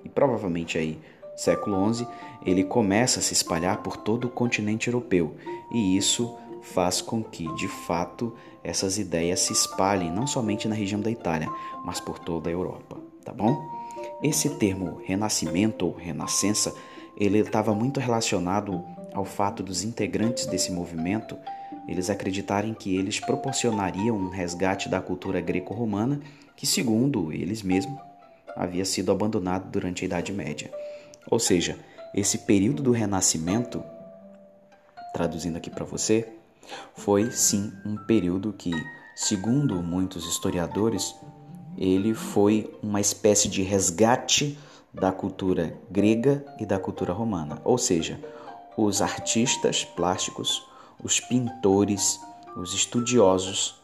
e 0.05 0.09
provavelmente 0.09 0.77
aí 0.77 0.99
século 1.41 1.93
XI, 1.93 2.07
ele 2.45 2.65
começa 2.65 3.21
a 3.21 3.23
se 3.23 3.33
espalhar 3.33 3.83
por 3.83 3.97
todo 3.97 4.27
o 4.27 4.31
continente 4.31 4.89
europeu 4.89 5.35
e 5.71 5.97
isso 5.97 6.37
faz 6.63 7.01
com 7.01 7.23
que, 7.23 7.53
de 7.55 7.69
fato, 7.69 8.35
essas 8.63 8.99
ideias 8.99 9.41
se 9.41 9.53
espalhem 9.53 10.11
não 10.11 10.27
somente 10.27 10.69
na 10.69 10.75
região 10.75 11.01
da 11.01 11.11
Itália, 11.11 11.49
mas 11.85 12.01
por 12.01 12.19
toda 12.19 12.51
a 12.51 12.53
Europa, 12.53 12.99
tá 13.25 13.33
bom? 13.33 13.59
Esse 14.23 14.51
termo 14.51 15.01
renascimento 15.05 15.87
ou 15.87 15.95
renascença, 15.95 16.75
ele 17.17 17.39
estava 17.39 17.75
muito 17.75 17.99
relacionado 18.01 18.85
ao 19.15 19.25
fato 19.25 19.63
dos 19.63 19.83
integrantes 19.83 20.47
desse 20.47 20.71
movimento 20.71 21.37
eles 21.91 22.09
acreditarem 22.09 22.73
que 22.73 22.97
eles 22.97 23.19
proporcionariam 23.19 24.17
um 24.17 24.29
resgate 24.29 24.89
da 24.89 25.01
cultura 25.01 25.41
greco-romana 25.41 26.21
que, 26.57 26.67
segundo 26.67 27.33
eles 27.33 27.63
mesmos, 27.63 27.99
havia 28.57 28.85
sido 28.85 29.11
abandonado 29.11 29.69
durante 29.71 30.05
a 30.05 30.07
Idade 30.07 30.33
Média. 30.33 30.71
Ou 31.29 31.39
seja, 31.39 31.79
esse 32.15 32.39
período 32.39 32.83
do 32.83 32.93
Renascimento, 32.93 33.83
traduzindo 35.13 35.57
aqui 35.57 35.71
para 35.71 35.85
você, 35.85 36.33
foi 36.95 37.31
sim 37.31 37.73
um 37.85 37.97
período 37.97 38.53
que, 38.53 38.73
segundo 39.15 39.83
muitos 39.83 40.27
historiadores, 40.27 41.15
ele 41.77 42.15
foi 42.15 42.73
uma 42.83 43.01
espécie 43.01 43.49
de 43.49 43.63
resgate 43.63 44.59
da 44.93 45.13
cultura 45.13 45.79
grega 45.91 46.45
e 46.59 46.67
da 46.67 46.79
cultura 46.79 47.13
romana. 47.13 47.61
Ou 47.65 47.79
seja, 47.79 48.21
os 48.77 49.01
artistas 49.01 49.85
plásticos, 49.85 50.67
os 51.03 51.21
pintores, 51.21 52.21
os 52.57 52.75
estudiosos 52.75 53.80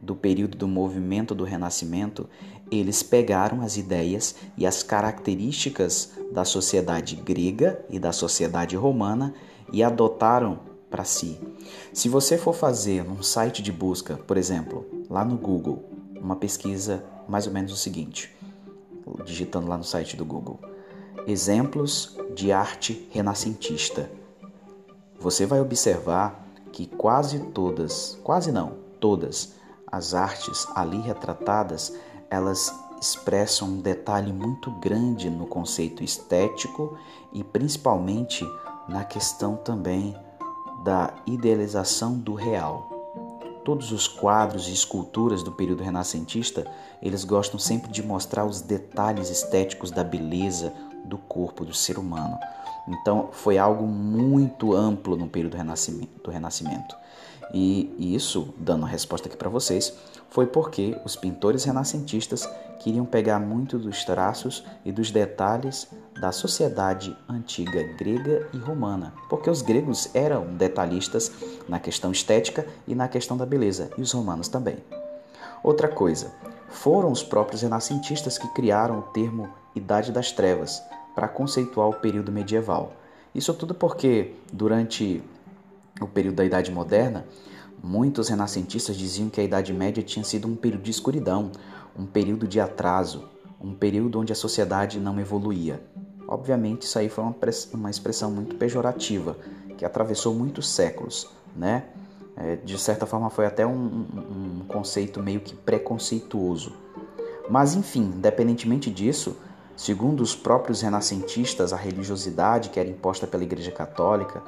do 0.00 0.14
período 0.14 0.56
do 0.56 0.66
movimento 0.66 1.34
do 1.34 1.44
Renascimento, 1.44 2.28
eles 2.70 3.02
pegaram 3.02 3.60
as 3.60 3.76
ideias 3.76 4.36
e 4.56 4.66
as 4.66 4.82
características 4.82 6.12
da 6.32 6.44
sociedade 6.44 7.16
grega 7.16 7.84
e 7.90 7.98
da 7.98 8.12
sociedade 8.12 8.76
romana 8.76 9.34
e 9.72 9.82
adotaram 9.82 10.60
para 10.90 11.04
si. 11.04 11.38
Se 11.92 12.08
você 12.08 12.38
for 12.38 12.54
fazer 12.54 13.04
num 13.04 13.22
site 13.22 13.62
de 13.62 13.70
busca, 13.70 14.16
por 14.16 14.36
exemplo, 14.36 14.86
lá 15.08 15.24
no 15.24 15.36
Google, 15.36 15.84
uma 16.20 16.36
pesquisa 16.36 17.04
mais 17.28 17.46
ou 17.46 17.52
menos 17.52 17.72
o 17.72 17.76
seguinte, 17.76 18.34
digitando 19.24 19.68
lá 19.68 19.76
no 19.76 19.84
site 19.84 20.16
do 20.16 20.24
Google, 20.24 20.58
exemplos 21.26 22.16
de 22.34 22.52
arte 22.52 23.08
renascentista. 23.10 24.10
Você 25.18 25.44
vai 25.44 25.60
observar 25.60 26.46
que 26.72 26.86
quase 26.86 27.38
todas, 27.38 28.18
quase 28.22 28.50
não, 28.50 28.74
todas 28.98 29.59
as 29.90 30.14
artes 30.14 30.66
ali 30.74 31.00
retratadas, 31.00 31.92
elas 32.30 32.72
expressam 33.00 33.68
um 33.68 33.80
detalhe 33.80 34.32
muito 34.32 34.70
grande 34.72 35.30
no 35.30 35.46
conceito 35.46 36.04
estético 36.04 36.96
e 37.32 37.42
principalmente 37.42 38.44
na 38.88 39.04
questão 39.04 39.56
também 39.56 40.14
da 40.84 41.14
idealização 41.26 42.18
do 42.18 42.34
real. 42.34 42.88
Todos 43.64 43.92
os 43.92 44.08
quadros 44.08 44.68
e 44.68 44.72
esculturas 44.72 45.42
do 45.42 45.52
período 45.52 45.82
renascentista, 45.82 46.66
eles 47.02 47.24
gostam 47.24 47.58
sempre 47.58 47.90
de 47.90 48.02
mostrar 48.02 48.44
os 48.44 48.60
detalhes 48.60 49.30
estéticos 49.30 49.90
da 49.90 50.02
beleza 50.02 50.72
do 51.04 51.18
corpo 51.18 51.64
do 51.64 51.74
ser 51.74 51.98
humano. 51.98 52.38
Então, 52.88 53.28
foi 53.32 53.58
algo 53.58 53.86
muito 53.86 54.74
amplo 54.74 55.16
no 55.16 55.28
período 55.28 55.56
do 56.22 56.30
renascimento. 56.30 56.96
E 57.52 57.94
isso, 57.98 58.54
dando 58.56 58.84
a 58.84 58.88
resposta 58.88 59.28
aqui 59.28 59.36
para 59.36 59.48
vocês, 59.48 59.92
foi 60.28 60.46
porque 60.46 60.96
os 61.04 61.16
pintores 61.16 61.64
renascentistas 61.64 62.48
queriam 62.78 63.04
pegar 63.04 63.38
muito 63.38 63.78
dos 63.78 64.04
traços 64.04 64.64
e 64.84 64.92
dos 64.92 65.10
detalhes 65.10 65.88
da 66.20 66.32
sociedade 66.32 67.16
antiga 67.28 67.82
grega 67.98 68.48
e 68.52 68.56
romana, 68.56 69.12
porque 69.28 69.50
os 69.50 69.62
gregos 69.62 70.08
eram 70.14 70.54
detalhistas 70.54 71.32
na 71.68 71.78
questão 71.78 72.12
estética 72.12 72.66
e 72.86 72.94
na 72.94 73.08
questão 73.08 73.36
da 73.36 73.44
beleza, 73.44 73.90
e 73.98 74.02
os 74.02 74.12
romanos 74.12 74.48
também. 74.48 74.78
Outra 75.62 75.88
coisa, 75.88 76.32
foram 76.70 77.10
os 77.10 77.22
próprios 77.22 77.62
renascentistas 77.62 78.38
que 78.38 78.48
criaram 78.48 79.00
o 79.00 79.02
termo 79.02 79.48
Idade 79.74 80.10
das 80.10 80.32
Trevas 80.32 80.82
para 81.14 81.28
conceituar 81.28 81.88
o 81.88 81.94
período 81.94 82.32
medieval. 82.32 82.92
Isso 83.34 83.52
tudo 83.54 83.74
porque, 83.74 84.34
durante 84.52 85.22
o 86.00 86.06
período 86.06 86.36
da 86.36 86.44
Idade 86.44 86.70
Moderna, 86.70 87.26
muitos 87.82 88.28
renascentistas 88.28 88.96
diziam 88.96 89.28
que 89.28 89.40
a 89.40 89.44
Idade 89.44 89.72
Média 89.72 90.02
tinha 90.02 90.24
sido 90.24 90.48
um 90.48 90.56
período 90.56 90.82
de 90.82 90.90
escuridão, 90.90 91.50
um 91.98 92.06
período 92.06 92.46
de 92.46 92.60
atraso, 92.60 93.28
um 93.60 93.74
período 93.74 94.18
onde 94.18 94.32
a 94.32 94.36
sociedade 94.36 94.98
não 94.98 95.20
evoluía. 95.20 95.82
Obviamente, 96.26 96.82
isso 96.82 96.98
aí 96.98 97.08
foi 97.08 97.24
uma, 97.24 97.34
uma 97.74 97.90
expressão 97.90 98.30
muito 98.30 98.56
pejorativa, 98.56 99.36
que 99.76 99.84
atravessou 99.84 100.34
muitos 100.34 100.68
séculos, 100.68 101.28
né? 101.56 101.84
É, 102.36 102.56
de 102.56 102.78
certa 102.78 103.04
forma, 103.04 103.28
foi 103.28 103.44
até 103.44 103.66
um, 103.66 104.06
um, 104.60 104.64
conceito 104.66 105.22
meio 105.22 105.40
que 105.40 105.54
preconceituoso. 105.54 106.72
Mas, 107.50 107.74
enfim, 107.74 108.12
independentemente 108.16 108.90
disso, 108.90 109.36
segundo 109.76 110.22
os 110.22 110.34
próprios 110.34 110.80
renascentistas, 110.80 111.72
a 111.72 111.76
religiosidade 111.76 112.70
que 112.70 112.78
era 112.78 112.88
imposta 112.88 113.26
pela 113.26 113.42
Igreja 113.42 113.72
Católica 113.72 114.42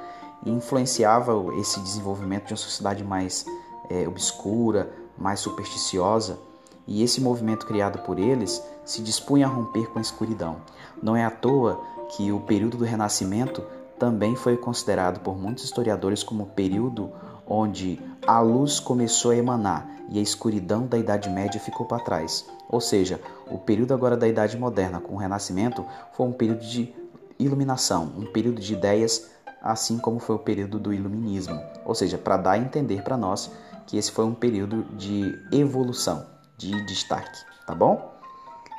influenciava 0.44 1.32
esse 1.60 1.80
desenvolvimento 1.80 2.46
de 2.46 2.52
uma 2.52 2.58
sociedade 2.58 3.04
mais 3.04 3.44
é, 3.90 4.06
obscura, 4.08 4.92
mais 5.16 5.40
supersticiosa, 5.40 6.38
e 6.86 7.02
esse 7.02 7.20
movimento 7.20 7.66
criado 7.66 8.00
por 8.00 8.18
eles 8.18 8.62
se 8.84 9.02
dispunha 9.02 9.46
a 9.46 9.50
romper 9.50 9.86
com 9.90 9.98
a 9.98 10.02
escuridão. 10.02 10.56
Não 11.02 11.14
é 11.14 11.24
à 11.24 11.30
toa 11.30 11.80
que 12.16 12.32
o 12.32 12.40
período 12.40 12.76
do 12.76 12.84
Renascimento 12.84 13.62
também 13.98 14.34
foi 14.34 14.56
considerado 14.56 15.20
por 15.20 15.36
muitos 15.36 15.64
historiadores 15.64 16.22
como 16.22 16.42
o 16.42 16.48
período 16.48 17.10
onde 17.46 18.00
a 18.26 18.40
luz 18.40 18.80
começou 18.80 19.30
a 19.30 19.36
emanar 19.36 19.88
e 20.08 20.18
a 20.18 20.22
escuridão 20.22 20.86
da 20.86 20.98
Idade 20.98 21.30
Média 21.30 21.60
ficou 21.60 21.86
para 21.86 22.02
trás. 22.02 22.44
Ou 22.68 22.80
seja, 22.80 23.20
o 23.50 23.58
período 23.58 23.94
agora 23.94 24.16
da 24.16 24.26
Idade 24.26 24.58
Moderna 24.58 25.00
com 25.00 25.14
o 25.14 25.18
Renascimento 25.18 25.84
foi 26.12 26.26
um 26.26 26.32
período 26.32 26.60
de 26.60 26.92
iluminação, 27.38 28.12
um 28.16 28.26
período 28.26 28.60
de 28.60 28.72
ideias, 28.72 29.30
assim 29.62 29.98
como 29.98 30.18
foi 30.18 30.36
o 30.36 30.40
período 30.40 30.78
do 30.78 30.92
Iluminismo. 30.92 31.58
Ou 31.84 31.94
seja, 31.94 32.18
para 32.18 32.36
dar 32.36 32.52
a 32.52 32.58
entender 32.58 33.02
para 33.02 33.16
nós 33.16 33.50
que 33.86 33.96
esse 33.96 34.10
foi 34.10 34.24
um 34.24 34.34
período 34.34 34.84
de 34.96 35.32
evolução, 35.52 36.26
de 36.56 36.84
destaque, 36.84 37.38
tá 37.66 37.74
bom? 37.74 38.12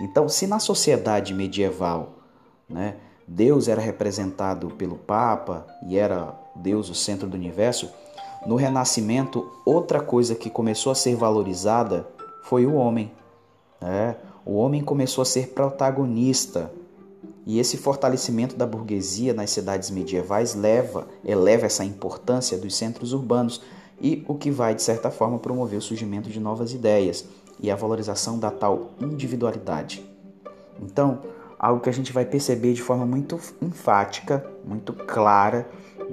Então, 0.01 0.27
se 0.27 0.45
na 0.47 0.59
sociedade 0.59 1.33
medieval, 1.33 2.15
né, 2.67 2.97
Deus 3.27 3.67
era 3.67 3.81
representado 3.81 4.67
pelo 4.71 4.97
Papa 4.97 5.65
e 5.87 5.97
era 5.97 6.33
Deus 6.55 6.89
o 6.89 6.95
centro 6.95 7.27
do 7.27 7.35
universo, 7.35 7.89
no 8.45 8.55
Renascimento, 8.55 9.49
outra 9.65 10.01
coisa 10.01 10.35
que 10.35 10.49
começou 10.49 10.91
a 10.91 10.95
ser 10.95 11.15
valorizada 11.15 12.05
foi 12.43 12.65
o 12.65 12.73
homem. 12.73 13.11
Né? 13.79 14.17
O 14.45 14.55
homem 14.55 14.83
começou 14.83 15.21
a 15.21 15.25
ser 15.25 15.49
protagonista. 15.49 16.71
E 17.45 17.60
esse 17.60 17.77
fortalecimento 17.77 18.56
da 18.56 18.65
burguesia 18.65 19.34
nas 19.34 19.49
cidades 19.49 19.89
medievais 19.89 20.56
leva, 20.56 21.08
eleva 21.25 21.65
essa 21.65 21.84
importância 21.84 22.58
dos 22.58 22.75
centros 22.75 23.12
urbanos 23.12 23.62
e 24.01 24.23
o 24.27 24.36
que 24.36 24.49
vai, 24.49 24.73
de 24.73 24.82
certa 24.82 25.12
forma, 25.12 25.38
promover 25.38 25.77
o 25.77 25.82
surgimento 25.82 26.29
de 26.29 26.39
novas 26.39 26.73
ideias 26.73 27.25
e 27.60 27.69
a 27.69 27.75
valorização 27.75 28.39
da 28.39 28.49
tal 28.49 28.91
individualidade. 28.99 30.03
Então, 30.82 31.21
algo 31.60 31.82
que 31.82 31.89
a 31.89 31.93
gente 31.93 32.12
vai 32.12 32.25
perceber 32.25 32.73
de 32.73 32.82
forma 32.82 33.06
muito 33.06 33.39
enfática, 33.62 34.45
muito 34.65 34.93
clara, 34.93 35.69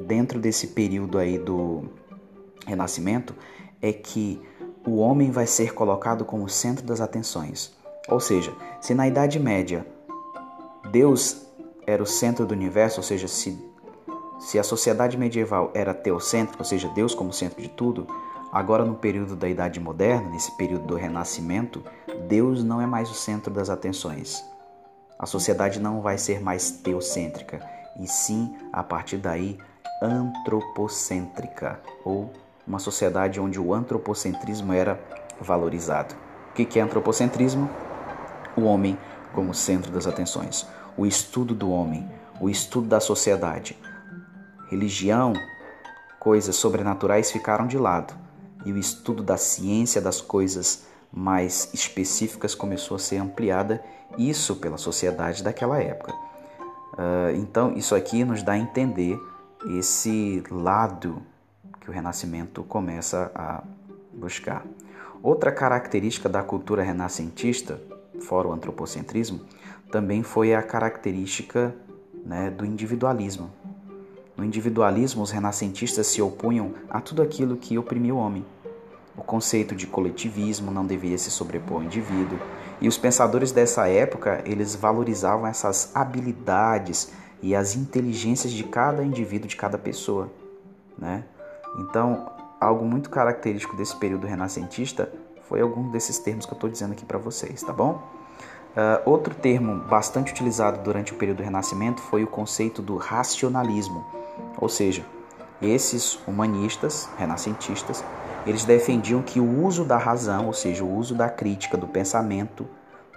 dentro 0.07 0.39
desse 0.39 0.69
período 0.69 1.19
aí 1.19 1.39
do 1.39 1.85
renascimento 2.67 3.35
é 3.81 3.93
que 3.93 4.41
o 4.87 4.97
homem 4.97 5.31
vai 5.31 5.47
ser 5.47 5.75
colocado 5.75 6.25
como 6.25 6.49
centro 6.49 6.85
das 6.85 7.01
atenções. 7.01 7.73
Ou 8.09 8.21
seja, 8.21 8.53
se 8.81 8.95
na 8.95 9.07
Idade 9.07 9.39
Média 9.39 9.87
Deus 10.89 11.47
era 11.87 12.03
o 12.03 12.07
centro 12.07 12.47
do 12.47 12.53
universo, 12.53 13.01
ou 13.01 13.03
seja, 13.05 13.29
se, 13.29 13.59
se 14.39 14.59
a 14.59 14.63
sociedade 14.63 15.17
medieval 15.19 15.71
era 15.75 15.93
teocêntrica, 15.93 16.61
ou 16.61 16.65
seja, 16.65 16.89
Deus 16.89 17.15
como 17.15 17.33
centro 17.33 17.61
de 17.61 17.69
tudo, 17.69 18.07
agora 18.53 18.85
no 18.85 18.95
período 18.95 19.37
da 19.37 19.49
Idade 19.49 19.79
Moderna, 19.79 20.31
nesse 20.31 20.57
período 20.57 20.87
do 20.87 20.97
Renascimento, 20.97 21.83
Deus 22.29 22.65
não 22.65 22.81
é 22.81 22.87
mais 22.87 23.11
o 23.11 23.15
centro 23.15 23.53
das 23.53 23.71
atenções. 23.71 24.45
A 25.19 25.27
sociedade 25.27 25.79
não 25.79 26.01
vai 26.01 26.17
ser 26.17 26.41
mais 26.41 26.71
teocêntrica, 26.71 27.61
e 27.99 28.07
sim, 28.07 28.57
a 28.73 28.83
partir 28.83 29.19
daí, 29.19 29.59
antropocêntrica 30.03 31.81
ou 32.05 32.33
uma 32.67 32.79
sociedade 32.79 33.41
onde 33.41 33.61
o 33.61 33.75
antropocentrismo 33.75 34.73
era 34.73 34.99
valorizado. 35.41 36.15
O 36.51 36.53
que 36.55 36.79
é 36.79 36.83
antropocentrismo? 36.83 37.69
O 38.57 38.63
homem 38.63 38.99
como 39.33 39.55
centro 39.55 39.91
das 39.91 40.07
atenções, 40.07 40.67
o 40.97 41.07
estudo 41.07 41.55
do 41.55 41.71
homem, 41.71 42.09
o 42.41 42.49
estudo 42.49 42.89
da 42.89 43.01
sociedade. 43.01 43.79
Religião, 44.69 45.33
coisas 46.19 46.57
sobrenaturais 46.57 47.31
ficaram 47.31 47.67
de 47.67 47.79
lado 47.79 48.15
e 48.65 48.73
o 48.73 48.79
estudo 48.79 49.23
da 49.23 49.37
ciência 49.37 50.01
das 50.01 50.21
coisas 50.21 50.85
mais 51.13 51.71
específicas 51.73 52.55
começou 52.55 52.97
a 52.97 53.01
ser 53.01 53.17
ampliada, 53.17 53.83
isso 54.17 54.57
pela 54.57 54.77
sociedade 54.77 55.43
daquela 55.43 55.81
época. 55.81 56.13
Uh, 56.13 57.37
então, 57.37 57.73
isso 57.77 57.95
aqui 57.95 58.25
nos 58.25 58.43
dá 58.43 58.53
a 58.53 58.59
entender 58.59 59.19
esse 59.79 60.43
lado 60.51 61.23
que 61.81 61.91
o 61.91 61.93
Renascimento 61.93 62.63
começa 62.65 63.31
a 63.35 63.63
buscar. 64.13 64.65
Outra 65.23 65.53
característica 65.53 66.29
da 66.29 66.43
cultura 66.43 66.83
renascentista, 66.83 67.81
fora 68.21 68.49
o 68.49 68.53
antropocentrismo, 68.53 69.41
também 69.91 70.23
foi 70.23 70.55
a 70.55 70.63
característica 70.63 71.75
né, 72.25 72.51
do 72.51 72.65
individualismo. 72.65 73.51
No 74.37 74.45
individualismo, 74.45 75.23
os 75.23 75.31
renascentistas 75.31 76.07
se 76.07 76.23
opunham 76.23 76.75
a 76.89 77.01
tudo 77.01 77.23
aquilo 77.23 77.57
que 77.57 77.77
oprimia 77.77 78.15
o 78.15 78.19
homem. 78.19 78.45
O 79.17 79.23
conceito 79.23 79.75
de 79.75 79.87
coletivismo 79.87 80.71
não 80.71 80.87
devia 80.87 81.19
se 81.19 81.31
sobrepor 81.31 81.79
ao 81.79 81.83
indivíduo, 81.83 82.39
e 82.81 82.89
os 82.89 82.97
pensadores 82.97 83.53
dessa 83.53 83.87
época, 83.87 84.43
eles 84.47 84.75
valorizavam 84.75 85.47
essas 85.47 85.95
habilidades 85.95 87.13
e 87.43 87.55
as 87.55 87.77
inteligências 87.77 88.53
de 88.53 88.65
cada 88.65 89.05
indivíduo, 89.05 89.49
de 89.49 89.57
cada 89.57 89.77
pessoa, 89.77 90.31
né? 90.97 91.25
Então, 91.79 92.31
algo 92.59 92.85
muito 92.85 93.11
característico 93.11 93.77
desse 93.77 93.97
período 93.97 94.27
renascentista 94.27 95.13
foi 95.51 95.61
algum 95.61 95.91
desses 95.91 96.17
termos 96.21 96.47
que 96.47 96.53
eu 96.53 96.55
estou 96.55 96.71
dizendo 96.71 96.93
aqui 96.93 97.05
para 97.05 97.19
vocês, 97.19 97.61
tá 97.61 97.73
bom? 97.73 98.01
Uh, 98.71 99.03
outro 99.05 99.35
termo 99.35 99.81
bastante 99.87 100.31
utilizado 100.31 100.81
durante 100.85 101.13
o 101.13 101.17
período 101.17 101.39
do 101.39 101.43
Renascimento 101.43 102.01
foi 102.01 102.23
o 102.23 102.27
conceito 102.29 102.81
do 102.81 102.97
racionalismo, 102.97 104.07
ou 104.57 104.69
seja, 104.69 105.05
esses 105.61 106.21
humanistas, 106.25 107.09
renascentistas, 107.19 108.05
eles 108.47 108.65
defendiam 108.65 109.23
que 109.23 109.41
o 109.41 109.65
uso 109.65 109.85
da 109.85 109.99
razão, 109.99 110.47
ou 110.47 110.53
seja, 110.53 110.85
o 110.85 110.97
uso 110.97 111.17
da 111.17 111.29
crítica, 111.29 111.77
do 111.77 111.89
pensamento, 111.89 112.65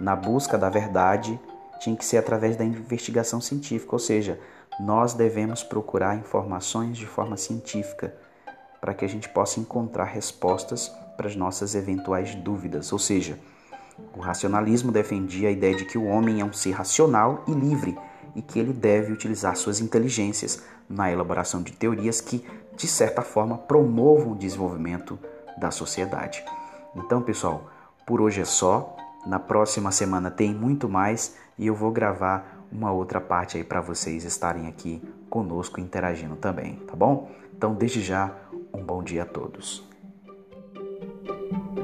na 0.00 0.16
busca 0.16 0.58
da 0.58 0.68
verdade, 0.68 1.40
tinha 1.78 1.94
que 1.94 2.04
ser 2.04 2.16
através 2.16 2.56
da 2.56 2.64
investigação 2.64 3.40
científica, 3.40 3.94
ou 3.94 4.00
seja, 4.00 4.40
nós 4.80 5.14
devemos 5.14 5.62
procurar 5.62 6.16
informações 6.16 6.98
de 6.98 7.06
forma 7.06 7.36
científica 7.36 8.12
para 8.80 8.92
que 8.92 9.04
a 9.04 9.08
gente 9.08 9.28
possa 9.28 9.60
encontrar 9.60 10.06
respostas 10.06 10.92
para 11.16 11.28
as 11.28 11.36
nossas 11.36 11.74
eventuais 11.74 12.34
dúvidas, 12.34 12.92
ou 12.92 12.98
seja, 12.98 13.38
o 14.16 14.20
racionalismo 14.20 14.90
defendia 14.90 15.48
a 15.48 15.52
ideia 15.52 15.76
de 15.76 15.84
que 15.84 15.98
o 15.98 16.04
homem 16.04 16.40
é 16.40 16.44
um 16.44 16.52
ser 16.52 16.72
racional 16.72 17.44
e 17.46 17.52
livre 17.52 17.96
e 18.34 18.42
que 18.42 18.58
ele 18.58 18.72
deve 18.72 19.12
utilizar 19.12 19.56
suas 19.56 19.80
inteligências 19.80 20.64
na 20.88 21.10
elaboração 21.10 21.62
de 21.62 21.72
teorias 21.72 22.20
que, 22.20 22.44
de 22.76 22.86
certa 22.86 23.22
forma, 23.22 23.56
promovam 23.56 24.32
o 24.32 24.36
desenvolvimento 24.36 25.18
da 25.56 25.70
sociedade. 25.70 26.44
Então, 26.94 27.22
pessoal, 27.22 27.70
por 28.06 28.20
hoje 28.20 28.40
é 28.40 28.44
só. 28.44 28.96
Na 29.26 29.38
próxima 29.38 29.90
semana 29.90 30.30
tem 30.30 30.52
muito 30.52 30.88
mais 30.88 31.36
e 31.58 31.66
eu 31.66 31.74
vou 31.74 31.90
gravar 31.90 32.66
uma 32.70 32.92
outra 32.92 33.20
parte 33.20 33.56
aí 33.56 33.64
para 33.64 33.80
vocês 33.80 34.24
estarem 34.24 34.66
aqui 34.66 35.02
conosco 35.30 35.80
interagindo 35.80 36.36
também, 36.36 36.76
tá 36.86 36.94
bom? 36.94 37.30
Então, 37.56 37.74
desde 37.74 38.02
já, 38.02 38.34
um 38.74 38.82
bom 38.82 39.02
dia 39.02 39.22
a 39.22 39.26
todos. 39.26 39.93
thank 41.54 41.78
you 41.78 41.83